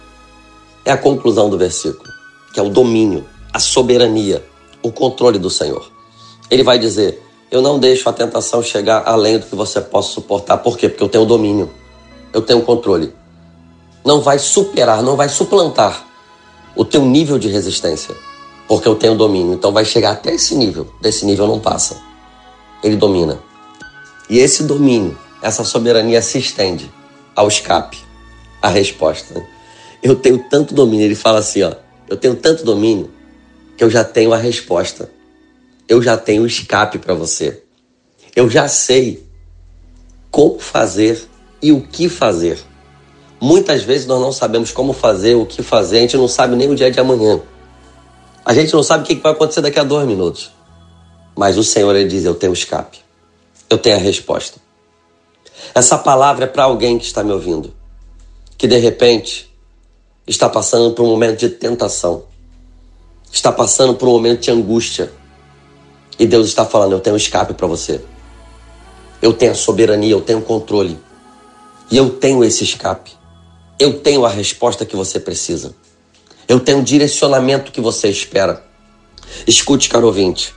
é 0.84 0.90
a 0.90 0.96
conclusão 0.96 1.48
do 1.48 1.58
versículo, 1.58 2.08
que 2.52 2.58
é 2.58 2.62
o 2.62 2.68
domínio, 2.68 3.26
a 3.52 3.58
soberania, 3.58 4.44
o 4.82 4.90
controle 4.90 5.38
do 5.38 5.50
Senhor. 5.50 5.90
Ele 6.50 6.62
vai 6.62 6.78
dizer: 6.78 7.22
Eu 7.50 7.62
não 7.62 7.78
deixo 7.78 8.06
a 8.08 8.12
tentação 8.12 8.62
chegar 8.62 9.04
além 9.06 9.38
do 9.38 9.46
que 9.46 9.54
você 9.54 9.80
possa 9.80 10.12
suportar. 10.12 10.58
Por 10.58 10.76
quê? 10.76 10.86
Porque 10.86 11.02
eu 11.02 11.08
tenho 11.08 11.24
domínio, 11.24 11.70
eu 12.30 12.42
tenho 12.42 12.60
controle. 12.60 13.14
Não 14.04 14.20
vai 14.20 14.38
superar, 14.38 15.02
não 15.02 15.16
vai 15.16 15.30
suplantar 15.30 16.06
o 16.76 16.84
teu 16.84 17.04
nível 17.06 17.38
de 17.38 17.48
resistência, 17.48 18.14
porque 18.68 18.86
eu 18.86 18.94
tenho 18.94 19.14
domínio. 19.16 19.54
Então 19.54 19.72
vai 19.72 19.86
chegar 19.86 20.10
até 20.10 20.34
esse 20.34 20.54
nível. 20.54 20.92
Desse 21.00 21.24
nível 21.24 21.46
não 21.46 21.58
passa. 21.58 21.96
Ele 22.82 22.96
domina. 22.96 23.38
E 24.28 24.38
esse 24.38 24.64
domínio, 24.64 25.18
essa 25.40 25.64
soberania 25.64 26.20
se 26.20 26.38
estende 26.38 26.92
ao 27.34 27.48
escape, 27.48 27.98
à 28.60 28.68
resposta. 28.68 29.42
Eu 30.02 30.14
tenho 30.14 30.44
tanto 30.50 30.74
domínio. 30.74 31.06
Ele 31.06 31.14
fala 31.14 31.38
assim, 31.38 31.62
ó, 31.62 31.72
eu 32.10 32.16
tenho 32.16 32.36
tanto 32.36 32.62
domínio 32.62 33.10
que 33.74 33.82
eu 33.82 33.88
já 33.88 34.04
tenho 34.04 34.34
a 34.34 34.36
resposta 34.36 35.10
eu 35.88 36.02
já 36.02 36.16
tenho 36.16 36.46
escape 36.46 36.98
para 36.98 37.14
você. 37.14 37.62
Eu 38.36 38.48
já 38.50 38.68
sei 38.68 39.26
como 40.30 40.58
fazer 40.58 41.26
e 41.62 41.72
o 41.72 41.80
que 41.80 42.08
fazer. 42.08 42.58
Muitas 43.40 43.82
vezes 43.82 44.06
nós 44.06 44.20
não 44.20 44.32
sabemos 44.32 44.70
como 44.70 44.92
fazer, 44.92 45.34
o 45.34 45.46
que 45.46 45.62
fazer, 45.62 45.98
a 45.98 46.00
gente 46.00 46.16
não 46.16 46.28
sabe 46.28 46.54
nem 46.56 46.70
o 46.70 46.74
dia 46.74 46.90
de 46.90 47.00
amanhã. 47.00 47.40
A 48.44 48.52
gente 48.52 48.72
não 48.74 48.82
sabe 48.82 49.04
o 49.04 49.06
que 49.06 49.14
vai 49.14 49.32
acontecer 49.32 49.60
daqui 49.60 49.78
a 49.78 49.84
dois 49.84 50.06
minutos. 50.06 50.50
Mas 51.36 51.56
o 51.56 51.64
Senhor 51.64 51.94
ele 51.94 52.08
diz: 52.08 52.24
Eu 52.24 52.34
tenho 52.34 52.52
escape. 52.52 52.98
Eu 53.70 53.78
tenho 53.78 53.96
a 53.96 54.00
resposta. 54.00 54.58
Essa 55.74 55.98
palavra 55.98 56.44
é 56.44 56.48
para 56.48 56.64
alguém 56.64 56.98
que 56.98 57.04
está 57.04 57.22
me 57.22 57.32
ouvindo, 57.32 57.74
que 58.56 58.66
de 58.66 58.78
repente 58.78 59.52
está 60.26 60.48
passando 60.48 60.94
por 60.94 61.04
um 61.04 61.08
momento 61.08 61.38
de 61.38 61.48
tentação, 61.48 62.24
está 63.30 63.52
passando 63.52 63.94
por 63.94 64.08
um 64.08 64.12
momento 64.12 64.40
de 64.40 64.50
angústia, 64.50 65.12
e 66.18 66.26
Deus 66.26 66.48
está 66.48 66.64
falando: 66.64 66.92
eu 66.92 67.00
tenho 67.00 67.16
escape 67.16 67.54
para 67.54 67.66
você. 67.66 68.00
Eu 69.22 69.32
tenho 69.32 69.52
a 69.52 69.54
soberania, 69.54 70.12
eu 70.12 70.20
tenho 70.20 70.42
controle. 70.42 70.98
E 71.90 71.96
eu 71.96 72.10
tenho 72.10 72.44
esse 72.44 72.64
escape. 72.64 73.12
Eu 73.78 74.00
tenho 74.00 74.24
a 74.24 74.28
resposta 74.28 74.84
que 74.84 74.96
você 74.96 75.20
precisa. 75.20 75.74
Eu 76.46 76.60
tenho 76.60 76.80
o 76.80 76.82
direcionamento 76.82 77.70
que 77.70 77.80
você 77.80 78.08
espera. 78.08 78.64
Escute, 79.46 79.88
caro 79.88 80.06
ouvinte. 80.06 80.54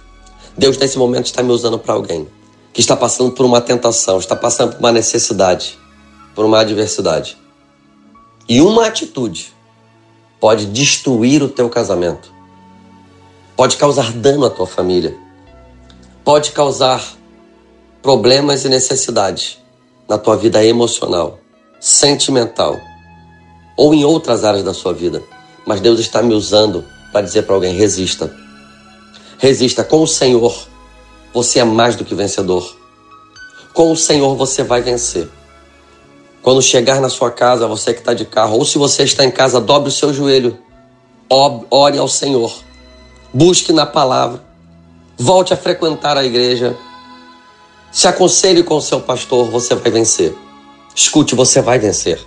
Deus, 0.58 0.78
nesse 0.78 0.98
momento, 0.98 1.26
está 1.26 1.44
me 1.44 1.52
usando 1.52 1.78
para 1.78 1.94
alguém 1.94 2.28
que 2.74 2.80
está 2.80 2.96
passando 2.96 3.32
por 3.32 3.46
uma 3.46 3.60
tentação, 3.60 4.18
está 4.18 4.36
passando 4.36 4.74
por 4.74 4.80
uma 4.80 4.92
necessidade, 4.92 5.78
por 6.34 6.46
uma 6.46 6.62
adversidade. 6.62 7.38
E 8.48 8.62
uma 8.62 8.88
atitude 8.88 9.54
pode 10.40 10.66
destruir 10.68 11.44
o 11.44 11.50
teu 11.50 11.70
casamento, 11.70 12.34
pode 13.56 13.76
causar 13.76 14.12
dano 14.14 14.46
à 14.46 14.50
tua 14.50 14.66
família 14.66 15.18
pode 16.24 16.52
causar 16.52 17.04
problemas 18.02 18.64
e 18.66 18.70
necessidades 18.70 19.60
na 20.08 20.18
tua 20.18 20.36
vida 20.36 20.64
emocional, 20.64 21.40
sentimental 21.80 22.80
ou 23.78 23.94
em 23.94 24.04
outras 24.04 24.44
áreas 24.44 24.64
da 24.64 24.74
sua 24.74 24.94
vida. 24.94 25.24
Mas 25.66 25.82
Deus 25.82 26.00
está 26.00 26.22
me 26.22 26.34
usando 26.34 26.86
para 27.12 27.22
dizer 27.22 27.44
para 27.44 27.56
alguém: 27.56 27.76
resista. 27.76 28.34
Resista 29.38 29.84
com 29.84 30.02
o 30.02 30.08
Senhor. 30.08 30.56
Você 31.34 31.60
é 31.60 31.64
mais 31.64 31.96
do 31.96 32.06
que 32.06 32.14
vencedor. 32.14 32.78
Com 33.74 33.92
o 33.92 33.98
Senhor 33.98 34.36
você 34.36 34.64
vai 34.64 34.82
vencer. 34.82 35.30
Quando 36.42 36.62
chegar 36.62 37.00
na 37.00 37.08
sua 37.08 37.32
casa, 37.32 37.68
você 37.68 37.94
que 37.94 38.00
está 38.00 38.14
de 38.14 38.26
carro, 38.26 38.58
ou 38.58 38.66
se 38.66 38.78
você 38.78 39.04
está 39.04 39.24
em 39.24 39.32
casa, 39.32 39.62
dobre 39.62 39.90
o 39.90 39.92
seu 39.92 40.14
joelho. 40.14 40.58
Ore 41.30 41.98
ao 41.98 42.08
Senhor. 42.08 42.52
Busque 43.34 43.72
na 43.72 43.86
palavra 43.86 44.51
Volte 45.22 45.54
a 45.54 45.56
frequentar 45.56 46.18
a 46.18 46.26
igreja. 46.26 46.76
Se 47.92 48.08
aconselhe 48.08 48.64
com 48.64 48.78
o 48.78 48.82
seu 48.82 49.00
pastor, 49.00 49.52
você 49.52 49.76
vai 49.76 49.92
vencer. 49.92 50.36
Escute, 50.96 51.36
você 51.36 51.62
vai 51.62 51.78
vencer. 51.78 52.20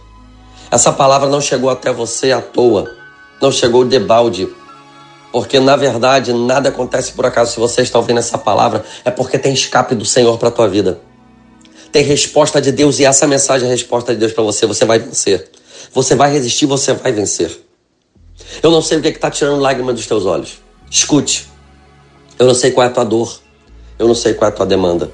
Essa 0.71 0.93
palavra 0.93 1.29
não 1.29 1.41
chegou 1.41 1.69
até 1.71 1.93
você 1.93 2.31
à 2.31 2.41
toa, 2.41 2.89
não 3.43 3.51
chegou 3.51 3.85
de 3.85 3.99
balde, 3.99 4.49
porque 5.33 5.59
na 5.59 5.75
verdade 5.75 6.33
nada 6.33 6.69
acontece 6.69 7.11
por 7.11 7.27
acaso. 7.27 7.55
Se 7.55 7.59
você 7.59 7.83
está 7.83 7.99
ouvindo 7.99 8.21
essa 8.21 8.39
palavra, 8.39 8.85
é 9.05 9.11
porque 9.11 9.41
tem 9.41 9.53
escape 9.53 9.97
do 9.97 10.05
Senhor 10.05 10.39
para 10.39 10.51
a 10.51 10.53
tua 10.53 10.69
vida. 10.69 11.01
Tem 11.91 12.05
resposta 12.05 12.63
de 12.63 12.71
Deus 12.71 13.01
e 13.01 13.05
essa 13.05 13.27
mensagem 13.27 13.67
é 13.67 13.71
a 13.73 13.75
resposta 13.75 14.15
de 14.15 14.21
Deus 14.21 14.33
para 14.33 14.45
você. 14.45 14.67
Você 14.67 14.85
vai 14.85 15.01
vencer. 15.01 15.51
Você 15.93 16.15
vai 16.15 16.31
resistir, 16.31 16.67
você 16.67 16.93
vai 16.93 17.11
vencer. 17.11 17.61
Eu 18.63 18.71
não 18.71 18.81
sei 18.81 18.99
o 18.99 19.03
que 19.03 19.09
é 19.09 19.11
está 19.11 19.33
tirando 19.33 19.61
lágrimas 19.61 19.97
dos 19.97 20.07
teus 20.07 20.25
olhos. 20.25 20.61
Escute. 20.89 21.54
Eu 22.39 22.47
não 22.47 22.55
sei 22.55 22.71
qual 22.73 22.87
é 22.87 22.91
a 22.91 22.93
tua 22.93 23.05
dor, 23.05 23.39
eu 23.99 24.09
não 24.09 24.15
sei 24.15 24.35
qual 24.35 24.51
é 24.51 24.53
a 24.53 24.57
tua 24.57 24.67
demanda, 24.67 25.11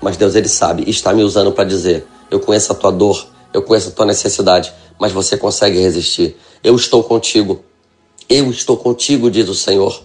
mas 0.00 0.16
Deus 0.16 0.34
ele 0.34 0.48
sabe 0.48 0.84
e 0.86 0.90
está 0.90 1.12
me 1.12 1.22
usando 1.22 1.52
para 1.52 1.64
dizer: 1.64 2.06
eu 2.30 2.40
conheço 2.40 2.72
a 2.72 2.74
tua 2.74 2.90
dor, 2.90 3.26
eu 3.52 3.62
conheço 3.62 3.90
a 3.90 3.92
tua 3.92 4.06
necessidade, 4.06 4.72
mas 4.98 5.12
você 5.12 5.36
consegue 5.36 5.78
resistir. 5.78 6.36
Eu 6.64 6.74
estou 6.76 7.04
contigo. 7.04 7.62
Eu 8.28 8.50
estou 8.50 8.76
contigo, 8.76 9.30
diz 9.30 9.48
o 9.48 9.54
Senhor. 9.54 10.02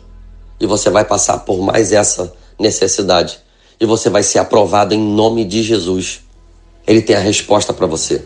E 0.59 0.65
você 0.65 0.89
vai 0.89 1.05
passar 1.05 1.39
por 1.39 1.59
mais 1.61 1.93
essa 1.93 2.33
necessidade. 2.59 3.39
E 3.79 3.85
você 3.85 4.09
vai 4.09 4.23
ser 4.23 4.39
aprovado 4.39 4.93
em 4.93 4.99
nome 4.99 5.45
de 5.45 5.63
Jesus. 5.63 6.21
Ele 6.85 7.01
tem 7.01 7.15
a 7.15 7.19
resposta 7.19 7.71
para 7.71 7.85
você. 7.85 8.25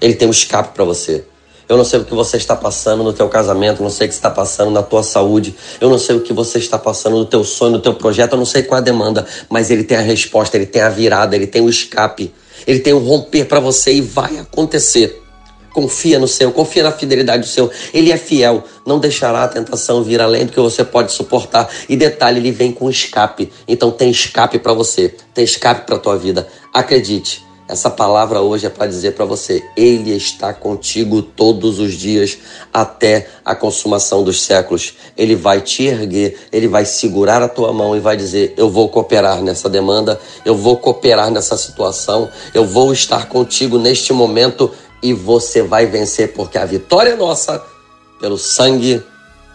Ele 0.00 0.14
tem 0.14 0.28
um 0.28 0.30
escape 0.30 0.74
para 0.74 0.84
você. 0.84 1.24
Eu 1.68 1.76
não 1.76 1.84
sei 1.84 2.00
o 2.00 2.04
que 2.04 2.14
você 2.14 2.36
está 2.36 2.54
passando 2.54 3.02
no 3.02 3.12
teu 3.12 3.28
casamento, 3.28 3.82
não 3.82 3.90
sei 3.90 4.06
o 4.06 4.08
que 4.08 4.14
está 4.14 4.30
passando 4.30 4.70
na 4.70 4.82
tua 4.82 5.02
saúde, 5.02 5.54
eu 5.80 5.88
não 5.88 5.98
sei 5.98 6.16
o 6.16 6.20
que 6.20 6.32
você 6.32 6.58
está 6.58 6.78
passando 6.78 7.16
no 7.16 7.24
teu 7.24 7.44
sonho, 7.44 7.72
no 7.72 7.80
teu 7.80 7.94
projeto, 7.94 8.32
eu 8.32 8.38
não 8.38 8.44
sei 8.44 8.62
qual 8.62 8.78
a 8.78 8.82
demanda, 8.82 9.26
mas 9.48 9.70
ele 9.70 9.84
tem 9.84 9.96
a 9.96 10.00
resposta, 10.02 10.56
ele 10.56 10.66
tem 10.66 10.82
a 10.82 10.88
virada, 10.88 11.34
ele 11.34 11.46
tem 11.46 11.62
o 11.62 11.68
escape, 11.68 12.32
ele 12.66 12.80
tem 12.80 12.92
o 12.92 12.98
romper 12.98 13.46
para 13.46 13.60
você 13.60 13.94
e 13.94 14.00
vai 14.00 14.38
acontecer. 14.38 15.22
Confia 15.72 16.18
no 16.18 16.28
Senhor, 16.28 16.52
confia 16.52 16.82
na 16.82 16.92
fidelidade 16.92 17.44
do 17.44 17.48
Senhor. 17.48 17.70
Ele 17.94 18.12
é 18.12 18.18
fiel, 18.18 18.62
não 18.86 18.98
deixará 18.98 19.44
a 19.44 19.48
tentação 19.48 20.02
vir 20.02 20.20
além 20.20 20.44
do 20.44 20.52
que 20.52 20.60
você 20.60 20.84
pode 20.84 21.12
suportar. 21.12 21.68
E 21.88 21.96
detalhe, 21.96 22.38
ele 22.38 22.50
vem 22.50 22.72
com 22.72 22.90
escape. 22.90 23.50
Então 23.66 23.90
tem 23.90 24.10
escape 24.10 24.58
para 24.58 24.74
você, 24.74 25.14
tem 25.32 25.44
escape 25.44 25.86
para 25.86 25.98
tua 25.98 26.18
vida. 26.18 26.46
Acredite. 26.74 27.51
Essa 27.72 27.88
palavra 27.88 28.42
hoje 28.42 28.66
é 28.66 28.68
para 28.68 28.86
dizer 28.86 29.12
para 29.12 29.24
você: 29.24 29.64
Ele 29.74 30.14
está 30.14 30.52
contigo 30.52 31.22
todos 31.22 31.78
os 31.78 31.94
dias 31.94 32.36
até 32.70 33.30
a 33.42 33.54
consumação 33.54 34.22
dos 34.22 34.42
séculos. 34.42 34.92
Ele 35.16 35.34
vai 35.34 35.62
te 35.62 35.84
erguer, 35.84 36.38
ele 36.52 36.68
vai 36.68 36.84
segurar 36.84 37.40
a 37.40 37.48
tua 37.48 37.72
mão 37.72 37.96
e 37.96 37.98
vai 37.98 38.14
dizer: 38.14 38.52
Eu 38.58 38.68
vou 38.68 38.90
cooperar 38.90 39.42
nessa 39.42 39.70
demanda, 39.70 40.20
eu 40.44 40.54
vou 40.54 40.76
cooperar 40.76 41.30
nessa 41.30 41.56
situação, 41.56 42.28
eu 42.52 42.66
vou 42.66 42.92
estar 42.92 43.30
contigo 43.30 43.78
neste 43.78 44.12
momento. 44.12 44.70
e 45.02 45.14
você 45.14 45.62
vai 45.62 45.86
vencer, 45.86 46.32
porque 46.34 46.58
a 46.58 46.66
vitória 46.66 47.12
é 47.12 47.16
nossa 47.16 47.64
pelo 48.20 48.36
sangue 48.36 49.02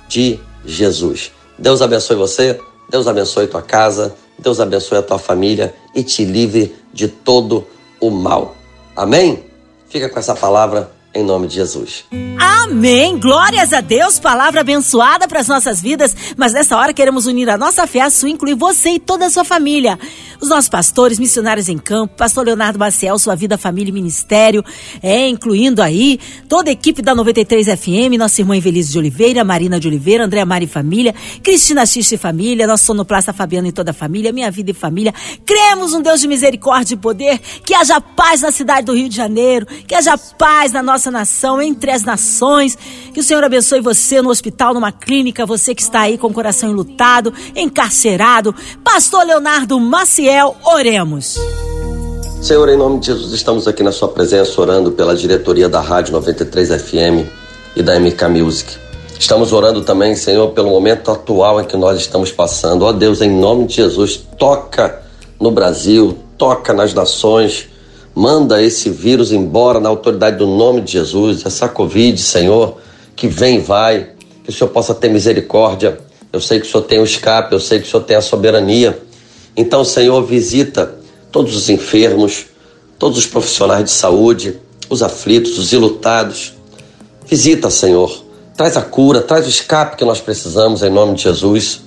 de 0.10 0.40
Jesus. 0.66 1.32
Deus 1.58 1.84
abençoe 1.84 2.16
você, 2.16 2.60
Deus 2.90 3.08
abençoe 3.08 3.46
tua 3.46 3.62
casa, 3.62 4.16
Deus 4.40 4.60
abençoe 4.60 4.98
a 4.98 5.04
tua 5.04 5.20
família 5.20 5.74
e 5.96 6.04
te 6.04 6.26
livre 6.26 6.76
de 6.92 7.08
todo 7.08 7.58
o 7.60 7.77
mal. 8.12 8.56
Amém? 8.96 9.46
Fica 9.90 10.10
com 10.10 10.20
essa 10.20 10.36
palavra 10.36 10.92
em 11.18 11.24
nome 11.24 11.48
de 11.48 11.56
Jesus. 11.56 12.06
Amém! 12.40 13.18
Glórias 13.18 13.74
a 13.74 13.82
Deus, 13.82 14.20
palavra 14.20 14.62
abençoada 14.62 15.28
para 15.28 15.40
as 15.40 15.48
nossas 15.48 15.82
vidas. 15.82 16.16
Mas 16.38 16.54
nessa 16.54 16.78
hora 16.78 16.94
queremos 16.94 17.26
unir 17.26 17.50
a 17.50 17.58
nossa 17.58 17.88
fé 17.88 18.02
a 18.02 18.10
sua, 18.10 18.30
incluir 18.30 18.54
você 18.54 18.92
e 18.92 19.00
toda 19.00 19.26
a 19.26 19.30
sua 19.30 19.44
família. 19.44 19.98
Os 20.40 20.50
nossos 20.50 20.70
pastores, 20.70 21.18
missionários 21.18 21.68
em 21.68 21.78
campo, 21.78 22.16
pastor 22.16 22.46
Leonardo 22.46 22.78
Maciel, 22.78 23.18
sua 23.18 23.34
vida, 23.34 23.58
família 23.58 23.90
e 23.90 23.94
ministério, 23.94 24.64
é, 25.02 25.28
incluindo 25.28 25.82
aí 25.82 26.20
toda 26.48 26.70
a 26.70 26.74
equipe 26.74 27.02
da 27.02 27.16
93 27.16 27.68
FM, 27.68 28.18
nossa 28.20 28.42
irmã 28.42 28.56
Evelise 28.56 28.92
de 28.92 29.00
Oliveira, 29.00 29.44
Marina 29.44 29.80
de 29.80 29.88
Oliveira, 29.88 30.26
Andréa 30.26 30.46
Mari 30.46 30.68
Família, 30.68 31.16
Cristina 31.42 31.86
Xixi 31.86 32.16
e 32.16 32.18
Família, 32.20 32.68
nosso 32.68 32.86
sonoplasta 32.86 33.34
Fabiano 33.34 33.68
e 33.68 33.72
toda 33.72 33.90
a 33.90 33.94
família, 33.94 34.32
minha 34.32 34.52
vida 34.52 34.70
e 34.70 34.74
família. 34.76 35.14
Cremos 35.44 35.94
um 35.96 36.02
Deus 36.02 36.22
de 36.22 36.28
misericórdia 36.28 36.94
e 36.94 36.98
poder, 36.98 37.40
que 37.66 37.74
haja 37.74 38.00
paz 38.00 38.42
na 38.42 38.52
cidade 38.52 38.86
do 38.86 38.94
Rio 38.94 39.10
de 39.10 39.16
Janeiro, 39.16 39.66
que 39.88 39.96
haja 39.96 40.16
paz 40.18 40.72
na 40.72 40.84
nossa 40.84 41.07
nação, 41.12 41.62
entre 41.62 41.92
as 41.92 42.04
nações. 42.04 42.78
Que 43.14 43.20
o 43.20 43.24
Senhor 43.24 43.44
abençoe 43.44 43.82
você 43.82 44.22
no 44.22 44.30
hospital, 44.30 44.74
numa 44.74 44.92
clínica, 44.92 45.46
você 45.46 45.74
que 45.74 45.82
está 45.82 46.02
aí 46.02 46.18
com 46.18 46.28
o 46.28 46.34
coração 46.34 46.70
enlutado, 46.70 47.34
encarcerado. 47.56 48.54
Pastor 48.84 49.26
Leonardo 49.26 49.80
Maciel, 49.80 50.56
oremos. 50.64 51.38
Senhor, 52.42 52.70
em 52.70 52.78
nome 52.78 53.00
de 53.00 53.08
Jesus, 53.08 53.34
estamos 53.34 53.68
aqui 53.68 53.82
na 53.82 53.92
Sua 53.92 54.08
presença 54.08 54.62
orando 54.62 54.92
pela 54.92 55.16
diretoria 55.16 55.68
da 55.68 55.82
Rádio 55.82 56.14
93 56.14 56.82
FM 56.82 57.28
e 57.76 57.82
da 57.82 58.00
MK 58.00 58.28
Music. 58.30 58.78
Estamos 59.20 59.52
orando 59.52 59.82
também, 59.82 60.16
Senhor, 60.16 60.50
pelo 60.50 60.70
momento 60.70 61.10
atual 61.10 61.60
em 61.60 61.66
que 61.66 61.76
nós 61.76 62.00
estamos 62.00 62.32
passando. 62.32 62.84
Ó 62.84 62.92
Deus, 62.92 63.22
em 63.22 63.30
nome 63.30 63.66
de 63.66 63.76
Jesus, 63.76 64.18
toca 64.38 65.02
no 65.40 65.50
Brasil, 65.50 66.18
toca 66.38 66.72
nas 66.74 66.94
nações 66.94 67.68
Manda 68.18 68.64
esse 68.64 68.90
vírus 68.90 69.32
embora 69.32 69.80
na 69.80 69.90
autoridade 69.90 70.38
do 70.38 70.48
nome 70.48 70.82
de 70.82 70.94
Jesus, 70.94 71.46
essa 71.46 71.70
Covid, 71.70 72.20
Senhor, 72.20 72.80
que 73.16 73.28
vem 73.28 73.58
e 73.58 73.60
vai, 73.60 74.10
que 74.44 74.50
o 74.50 74.52
Senhor 74.52 74.72
possa 74.72 74.96
ter 74.96 75.08
misericórdia. 75.08 76.00
Eu 76.34 76.42
sei 76.42 76.60
que 76.60 76.66
o 76.66 76.72
Senhor 76.72 76.82
tem 76.82 77.00
o 77.00 77.04
escape, 77.04 77.54
eu 77.54 77.60
sei 77.60 77.78
que 77.80 77.88
o 77.88 77.92
Senhor 77.92 78.02
tem 78.02 78.18
a 78.18 78.22
soberania. 78.22 79.00
Então, 79.56 79.86
Senhor, 79.86 80.20
visita 80.24 80.96
todos 81.32 81.56
os 81.56 81.70
enfermos, 81.70 82.48
todos 82.98 83.20
os 83.20 83.28
profissionais 83.28 83.84
de 83.84 83.92
saúde, 83.92 84.60
os 84.90 85.04
aflitos, 85.04 85.60
os 85.60 85.72
ilutados. 85.72 86.56
Visita, 87.28 87.70
Senhor. 87.70 88.24
Traz 88.56 88.76
a 88.78 88.82
cura, 88.82 89.22
traz 89.22 89.46
o 89.46 89.50
escape 89.50 89.96
que 89.96 90.04
nós 90.04 90.20
precisamos 90.20 90.82
em 90.82 90.90
nome 90.90 91.14
de 91.14 91.22
Jesus. 91.22 91.82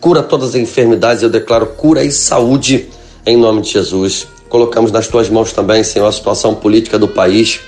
Cura 0.00 0.22
todas 0.22 0.50
as 0.50 0.54
enfermidades, 0.54 1.24
eu 1.24 1.30
declaro 1.30 1.66
cura 1.66 2.04
e 2.04 2.12
saúde 2.12 2.88
em 3.26 3.36
nome 3.36 3.62
de 3.62 3.72
Jesus. 3.72 4.28
Colocamos 4.48 4.92
nas 4.92 5.08
tuas 5.08 5.28
mãos 5.28 5.52
também, 5.52 5.82
Senhor, 5.82 6.06
a 6.06 6.12
situação 6.12 6.54
política 6.54 6.98
do 6.98 7.08
país. 7.08 7.60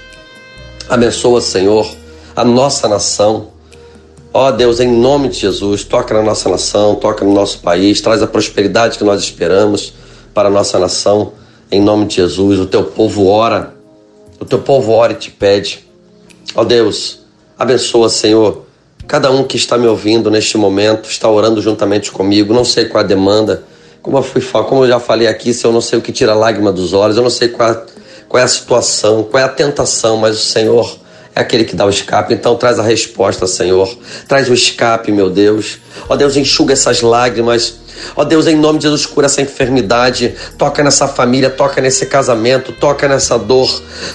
Abençoa, 0.89 1.41
Senhor, 1.41 1.87
a 2.35 2.45
nossa 2.45 2.87
nação. 2.89 3.49
Ó 4.33 4.49
oh, 4.49 4.53
Deus, 4.53 4.81
em 4.81 4.89
nome 4.89 5.29
de 5.29 5.41
Jesus, 5.41 5.83
toca 5.83 6.13
na 6.15 6.23
nossa 6.23 6.49
nação, 6.49 6.95
toca 6.95 7.25
no 7.25 7.33
nosso 7.33 7.61
país, 7.61 8.01
traz 8.01 8.23
a 8.23 8.27
prosperidade 8.27 8.99
que 8.99 9.05
nós 9.05 9.23
esperamos 9.23 9.95
para 10.35 10.49
a 10.49 10.51
nossa 10.51 10.79
nação. 10.79 11.33
Em 11.73 11.81
nome 11.81 12.07
de 12.07 12.17
Jesus, 12.17 12.61
o 12.61 12.67
teu 12.67 12.85
povo 12.85 13.27
ora, 13.27 13.75
o 14.39 14.45
teu 14.45 14.59
povo 14.59 14.93
ora 14.93 15.15
e 15.15 15.17
te 15.17 15.31
pede. 15.31 15.85
Ó 16.55 16.61
oh, 16.61 16.65
Deus, 16.65 17.21
abençoa, 17.59 18.09
Senhor, 18.09 18.67
cada 19.09 19.31
um 19.31 19.43
que 19.43 19.57
está 19.57 19.79
me 19.79 19.87
ouvindo 19.87 20.31
neste 20.31 20.59
momento, 20.59 21.09
está 21.09 21.29
orando 21.31 21.61
juntamente 21.63 22.13
comigo. 22.13 22.53
Não 22.53 22.65
sei 22.65 22.85
qual 22.85 23.03
a 23.03 23.07
demanda 23.07 23.65
como 24.07 24.19
eu, 24.19 24.23
fui, 24.23 24.41
como 24.41 24.85
eu 24.85 24.89
já 24.89 25.01
falei 25.01 25.27
aqui, 25.27 25.53
se 25.53 25.65
eu 25.65 25.73
não 25.73 25.81
sei 25.81 25.99
o 25.99 26.03
que 26.03 26.13
tira 26.13 26.31
a 26.31 26.35
lágrima 26.37 26.71
dos 26.71 26.93
olhos, 26.93 27.17
eu 27.17 27.25
não 27.25 27.31
sei 27.31 27.49
qual, 27.49 27.85
qual 28.29 28.41
é 28.41 28.45
a 28.45 28.49
situação, 28.49 29.25
qual 29.25 29.43
é 29.43 29.45
a 29.45 29.49
tentação, 29.49 30.17
mas 30.17 30.37
o 30.37 30.43
Senhor 30.43 30.97
é 31.35 31.41
aquele 31.41 31.65
que 31.65 31.75
dá 31.75 31.85
o 31.85 31.91
escape. 31.91 32.33
Então 32.33 32.55
traz 32.55 32.79
a 32.79 32.85
resposta, 32.85 33.49
Senhor. 33.49 33.93
Traz 34.29 34.49
o 34.49 34.55
escape, 34.55 35.11
meu 35.11 35.29
Deus. 35.29 35.79
Ó 36.09 36.15
Deus, 36.15 36.37
enxuga 36.37 36.73
essas 36.73 37.03
lágrimas. 37.03 37.79
Ó 38.15 38.23
Deus, 38.23 38.47
em 38.47 38.55
nome 38.55 38.79
de 38.79 38.85
Jesus, 38.85 39.07
cura 39.07 39.27
essa 39.27 39.43
enfermidade. 39.43 40.37
Toca 40.57 40.85
nessa 40.85 41.09
família, 41.09 41.51
toca 41.51 41.81
nesse 41.81 42.07
casamento, 42.07 42.71
toca 42.71 43.09
nessa 43.09 43.37
dor. 43.37 43.69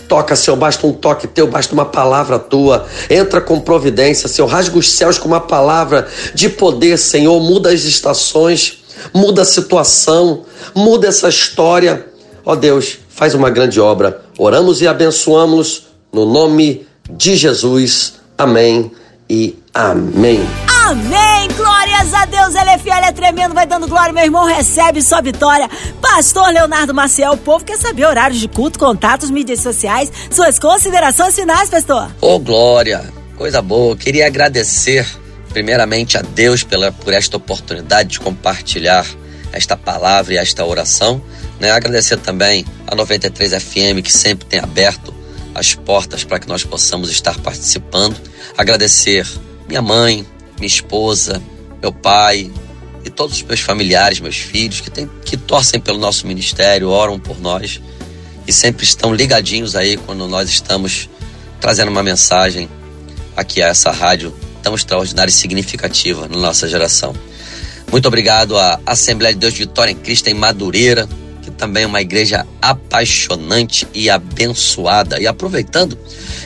Toca, 0.08 0.38
Senhor, 0.38 0.56
basta 0.56 0.88
um 0.88 0.94
toque 0.94 1.28
teu, 1.28 1.48
basta 1.48 1.74
uma 1.74 1.86
palavra 1.86 2.40
tua. 2.40 2.88
Entra 3.10 3.42
com 3.42 3.60
providência, 3.60 4.30
Senhor. 4.30 4.48
Rasga 4.48 4.78
os 4.78 4.90
céus 4.90 5.18
com 5.18 5.28
uma 5.28 5.42
palavra 5.42 6.08
de 6.34 6.48
poder, 6.48 6.98
Senhor. 6.98 7.38
Muda 7.42 7.72
as 7.72 7.82
estações 7.84 8.81
muda 9.14 9.42
a 9.42 9.46
situação, 9.46 10.46
muda 10.76 11.08
essa 11.08 11.30
história. 11.30 12.08
Ó 12.46 12.56
Deus, 12.56 12.98
faz 13.10 13.34
uma 13.34 13.50
grande 13.50 13.80
obra. 13.80 14.22
Oramos 14.38 14.82
e 14.82 14.88
abençoamos 14.88 15.88
no 16.12 16.26
nome 16.26 16.88
de 17.10 17.36
Jesus. 17.36 18.16
Amém 18.38 18.92
e 19.30 19.56
amém. 19.74 20.42
Amém! 20.68 21.48
Glórias 21.56 22.14
a 22.14 22.26
Deus, 22.26 22.56
ele 22.56 22.70
é 22.72 22.78
fiel, 22.78 22.98
ele 22.98 23.06
é 23.06 23.12
tremendo, 23.12 23.54
vai 23.54 23.66
dando 23.66 23.88
glória, 23.88 24.12
meu 24.12 24.24
irmão, 24.24 24.46
recebe 24.46 25.02
sua 25.02 25.22
vitória. 25.22 25.70
Pastor 26.02 26.50
Leonardo 26.52 26.94
Maciel, 26.94 27.34
o 27.34 27.38
povo 27.38 27.64
quer 27.64 27.78
saber 27.78 28.06
horários 28.06 28.40
de 28.40 28.48
culto, 28.48 28.78
contatos, 28.78 29.30
mídias 29.30 29.62
sociais, 29.62 30.12
suas 30.30 30.60
considerações 30.60 31.36
finais, 31.36 31.70
pastor. 31.70 32.12
Ô, 32.20 32.36
oh, 32.36 32.40
glória, 32.40 33.06
coisa 33.38 33.62
boa, 33.62 33.96
queria 33.96 34.28
agradecer 34.28 35.08
primeiramente 35.52 36.18
a 36.18 36.22
Deus 36.22 36.64
pela, 36.64 36.92
por 36.92 37.14
esta 37.14 37.38
oportunidade 37.38 38.10
de 38.10 38.20
compartilhar 38.20 39.06
esta 39.52 39.76
palavra 39.76 40.34
e 40.34 40.38
esta 40.38 40.66
oração. 40.66 41.22
Né? 41.60 41.72
Agradecer 41.72 42.18
também 42.18 42.66
a 42.88 42.96
93 42.96 43.62
FM, 43.62 44.02
que 44.04 44.12
sempre 44.12 44.46
tem 44.48 44.60
aberto 44.60 45.14
as 45.54 45.76
portas 45.76 46.24
para 46.24 46.40
que 46.40 46.48
nós 46.48 46.64
possamos 46.64 47.10
estar 47.10 47.38
participando. 47.40 48.16
Agradecer 48.58 49.28
minha 49.68 49.82
mãe, 49.82 50.26
minha 50.58 50.68
esposa, 50.68 51.42
meu 51.82 51.92
pai 51.92 52.50
e 53.04 53.10
todos 53.10 53.38
os 53.38 53.44
meus 53.44 53.60
familiares, 53.60 54.20
meus 54.20 54.38
filhos, 54.38 54.80
que, 54.80 54.90
tem, 54.90 55.10
que 55.26 55.36
torcem 55.36 55.80
pelo 55.80 55.98
nosso 55.98 56.28
ministério, 56.28 56.90
oram 56.90 57.20
por 57.20 57.40
nós 57.40 57.82
e 58.48 58.54
sempre 58.54 58.84
estão 58.84 59.14
ligadinhos 59.14 59.76
aí 59.76 59.98
quando 59.98 60.28
nós 60.28 60.50
estamos 60.50 61.10
trazendo 61.60 61.90
uma 61.90 62.04
mensagem 62.04 62.70
aqui 63.36 63.62
a 63.62 63.68
essa 63.68 63.92
rádio 63.92 64.34
tão 64.62 64.76
extraordinária 64.76 65.30
e 65.30 65.34
significativa 65.34 66.28
na 66.28 66.38
nossa 66.38 66.68
geração. 66.68 67.14
Muito 67.92 68.08
obrigado 68.08 68.58
à 68.58 68.80
Assembleia 68.86 69.34
de 69.34 69.40
Deus 69.40 69.54
de 69.54 69.60
Vitória 69.60 69.92
em 69.92 69.96
Cristo 69.96 70.28
em 70.28 70.34
Madureira, 70.34 71.10
que 71.42 71.52
também 71.52 71.84
é 71.84 71.88
uma 71.88 72.00
igreja 72.00 72.46
apaixonante 72.62 73.88
e 73.94 74.10
abençoada. 74.10 75.20
E 75.20 75.28
aproveitando 75.28 75.98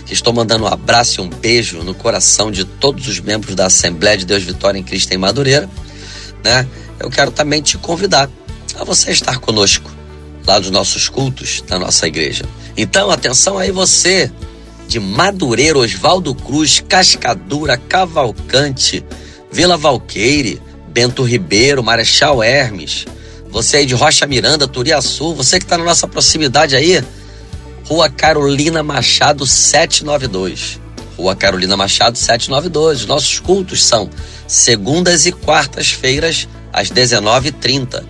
que 0.06 0.13
estou 0.13 0.34
mandando 0.34 0.63
um 0.63 0.67
abraço 0.67 1.19
e 1.19 1.23
um 1.23 1.30
beijo 1.30 1.84
no 1.84 1.93
coração 1.93 2.49
de 2.49 2.65
todos 2.65 3.08
os 3.08 3.19
membros 3.19 3.56
da 3.56 3.67
Assembleia 3.67 4.17
de 4.17 4.25
Deus 4.25 4.41
de 4.41 4.47
Vitória 4.47 4.80
em 4.80 4.84
Cristo 4.84 5.13
em 5.13 5.17
Madureira, 5.17 5.69
né? 6.43 6.67
Eu 6.99 7.10
quero 7.10 7.30
também 7.30 7.62
te 7.62 7.78
convidar 7.78 8.30
a 8.80 8.84
você 8.84 9.12
estar 9.12 9.39
conosco 9.39 9.91
lá 10.45 10.60
dos 10.60 10.69
nossos 10.69 11.10
cultos 11.10 11.62
da 11.67 11.78
nossa 11.78 12.08
igreja. 12.08 12.45
Então, 12.78 13.10
atenção 13.10 13.58
aí 13.58 13.71
você, 13.71 14.32
de 14.88 15.00
Madureira, 15.00 15.80
Oswaldo 15.80 16.34
Cruz, 16.34 16.80
Cascadura, 16.88 17.78
Cavalcante, 17.78 19.04
Vila 19.52 19.78
Valqueire, 19.78 20.62
Bento 20.89 21.24
Ribeiro, 21.24 21.84
Marechal 21.84 22.43
Hermes, 22.43 23.06
você 23.50 23.78
aí 23.78 23.86
de 23.86 23.95
Rocha 23.95 24.28
Miranda, 24.28 24.67
Turiaçu, 24.67 25.34
você 25.34 25.58
que 25.60 25.65
está 25.65 25.78
na 25.78 25.86
nossa 25.86 26.08
proximidade 26.08 26.76
aí, 26.76 27.02
Rua 27.86 28.10
Carolina 28.10 28.84
Machado 28.84 29.45
792. 29.45 30.80
Rua 31.17 31.36
Carolina 31.36 31.78
Machado 31.78 32.17
792. 32.17 33.02
Os 33.02 33.06
nossos 33.06 33.39
cultos 33.39 33.84
são 33.84 34.10
segundas 34.48 35.26
e 35.26 35.32
quartas-feiras 35.32 36.50
às 36.74 36.91
19h30. 36.91 38.04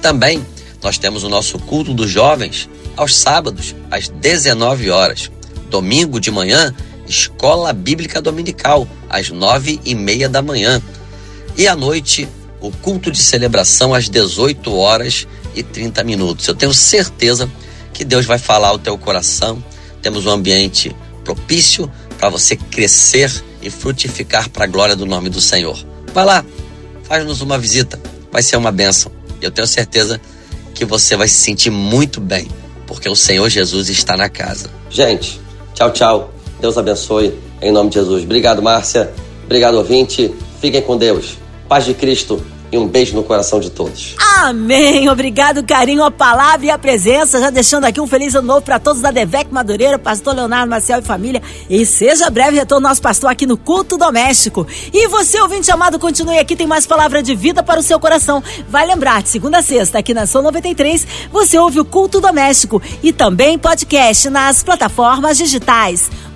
Também 0.00 0.46
nós 0.82 0.98
temos 0.98 1.24
o 1.24 1.28
nosso 1.28 1.58
culto 1.58 1.92
dos 1.92 2.10
jovens 2.10 2.68
aos 2.96 3.16
sábados 3.16 3.74
às 3.90 4.08
19 4.08 4.90
horas. 4.90 5.30
Domingo 5.72 6.20
de 6.20 6.30
manhã, 6.30 6.74
Escola 7.08 7.72
Bíblica 7.72 8.20
Dominical, 8.20 8.86
às 9.08 9.30
nove 9.30 9.80
e 9.86 9.94
meia 9.94 10.28
da 10.28 10.42
manhã. 10.42 10.82
E 11.56 11.66
à 11.66 11.74
noite, 11.74 12.28
o 12.60 12.70
culto 12.70 13.10
de 13.10 13.18
celebração 13.18 13.94
às 13.94 14.06
18 14.06 14.70
horas 14.76 15.26
e 15.54 15.62
30 15.62 16.04
minutos. 16.04 16.46
Eu 16.46 16.54
tenho 16.54 16.74
certeza 16.74 17.50
que 17.94 18.04
Deus 18.04 18.26
vai 18.26 18.38
falar 18.38 18.68
ao 18.68 18.78
teu 18.78 18.98
coração. 18.98 19.64
Temos 20.02 20.26
um 20.26 20.30
ambiente 20.30 20.94
propício 21.24 21.90
para 22.18 22.28
você 22.28 22.54
crescer 22.54 23.32
e 23.62 23.70
frutificar 23.70 24.50
para 24.50 24.64
a 24.64 24.68
glória 24.68 24.94
do 24.94 25.06
nome 25.06 25.30
do 25.30 25.40
Senhor. 25.40 25.82
Vai 26.12 26.26
lá, 26.26 26.44
faz-nos 27.04 27.40
uma 27.40 27.56
visita, 27.56 27.98
vai 28.30 28.42
ser 28.42 28.56
uma 28.56 28.70
bênção. 28.70 29.10
Eu 29.40 29.50
tenho 29.50 29.66
certeza 29.66 30.20
que 30.74 30.84
você 30.84 31.16
vai 31.16 31.28
se 31.28 31.36
sentir 31.36 31.70
muito 31.70 32.20
bem, 32.20 32.46
porque 32.86 33.08
o 33.08 33.16
Senhor 33.16 33.48
Jesus 33.48 33.88
está 33.88 34.18
na 34.18 34.28
casa. 34.28 34.70
Gente, 34.90 35.40
te 35.40 35.41
Tchau, 35.82 35.90
tchau. 35.90 36.30
Deus 36.60 36.78
abençoe. 36.78 37.34
Em 37.60 37.72
nome 37.72 37.90
de 37.90 37.96
Jesus. 37.96 38.22
Obrigado, 38.22 38.62
Márcia. 38.62 39.10
Obrigado, 39.44 39.74
ouvinte. 39.78 40.32
Fiquem 40.60 40.80
com 40.80 40.96
Deus. 40.96 41.36
Paz 41.68 41.84
de 41.84 41.92
Cristo 41.92 42.40
e 42.72 42.78
um 42.78 42.88
beijo 42.88 43.14
no 43.14 43.22
coração 43.22 43.60
de 43.60 43.70
todos. 43.70 44.16
Amém. 44.42 45.08
Obrigado, 45.10 45.62
carinho, 45.62 46.02
a 46.02 46.10
palavra 46.10 46.66
e 46.66 46.70
a 46.70 46.78
presença. 46.78 47.38
Já 47.38 47.50
deixando 47.50 47.84
aqui 47.84 48.00
um 48.00 48.06
feliz 48.06 48.34
ano 48.34 48.48
novo 48.48 48.62
para 48.62 48.78
todos 48.78 49.02
da 49.02 49.10
Devec 49.10 49.52
Madureira, 49.52 49.98
pastor 49.98 50.34
Leonardo 50.34 50.70
Marcel 50.70 51.00
e 51.00 51.02
família. 51.02 51.42
E 51.68 51.84
seja 51.84 52.30
breve 52.30 52.56
retorno 52.56 52.88
nosso 52.88 53.02
pastor 53.02 53.30
aqui 53.30 53.46
no 53.46 53.58
culto 53.58 53.98
doméstico. 53.98 54.66
E 54.92 55.06
você, 55.06 55.38
ouvinte 55.40 55.70
amado, 55.70 55.98
continue 55.98 56.38
aqui, 56.38 56.56
tem 56.56 56.66
mais 56.66 56.86
palavra 56.86 57.22
de 57.22 57.34
vida 57.34 57.62
para 57.62 57.78
o 57.78 57.82
seu 57.82 58.00
coração. 58.00 58.42
Vai 58.68 58.86
lembrar, 58.86 59.22
de 59.22 59.28
segunda 59.28 59.58
a 59.58 59.62
sexta, 59.62 59.98
aqui 59.98 60.14
na 60.14 60.24
São 60.24 60.40
93, 60.40 61.06
você 61.30 61.58
ouve 61.58 61.78
o 61.78 61.84
culto 61.84 62.20
doméstico 62.20 62.80
e 63.02 63.12
também 63.12 63.58
podcast 63.58 64.30
nas 64.30 64.62
plataformas 64.62 65.36
digitais. 65.36 66.10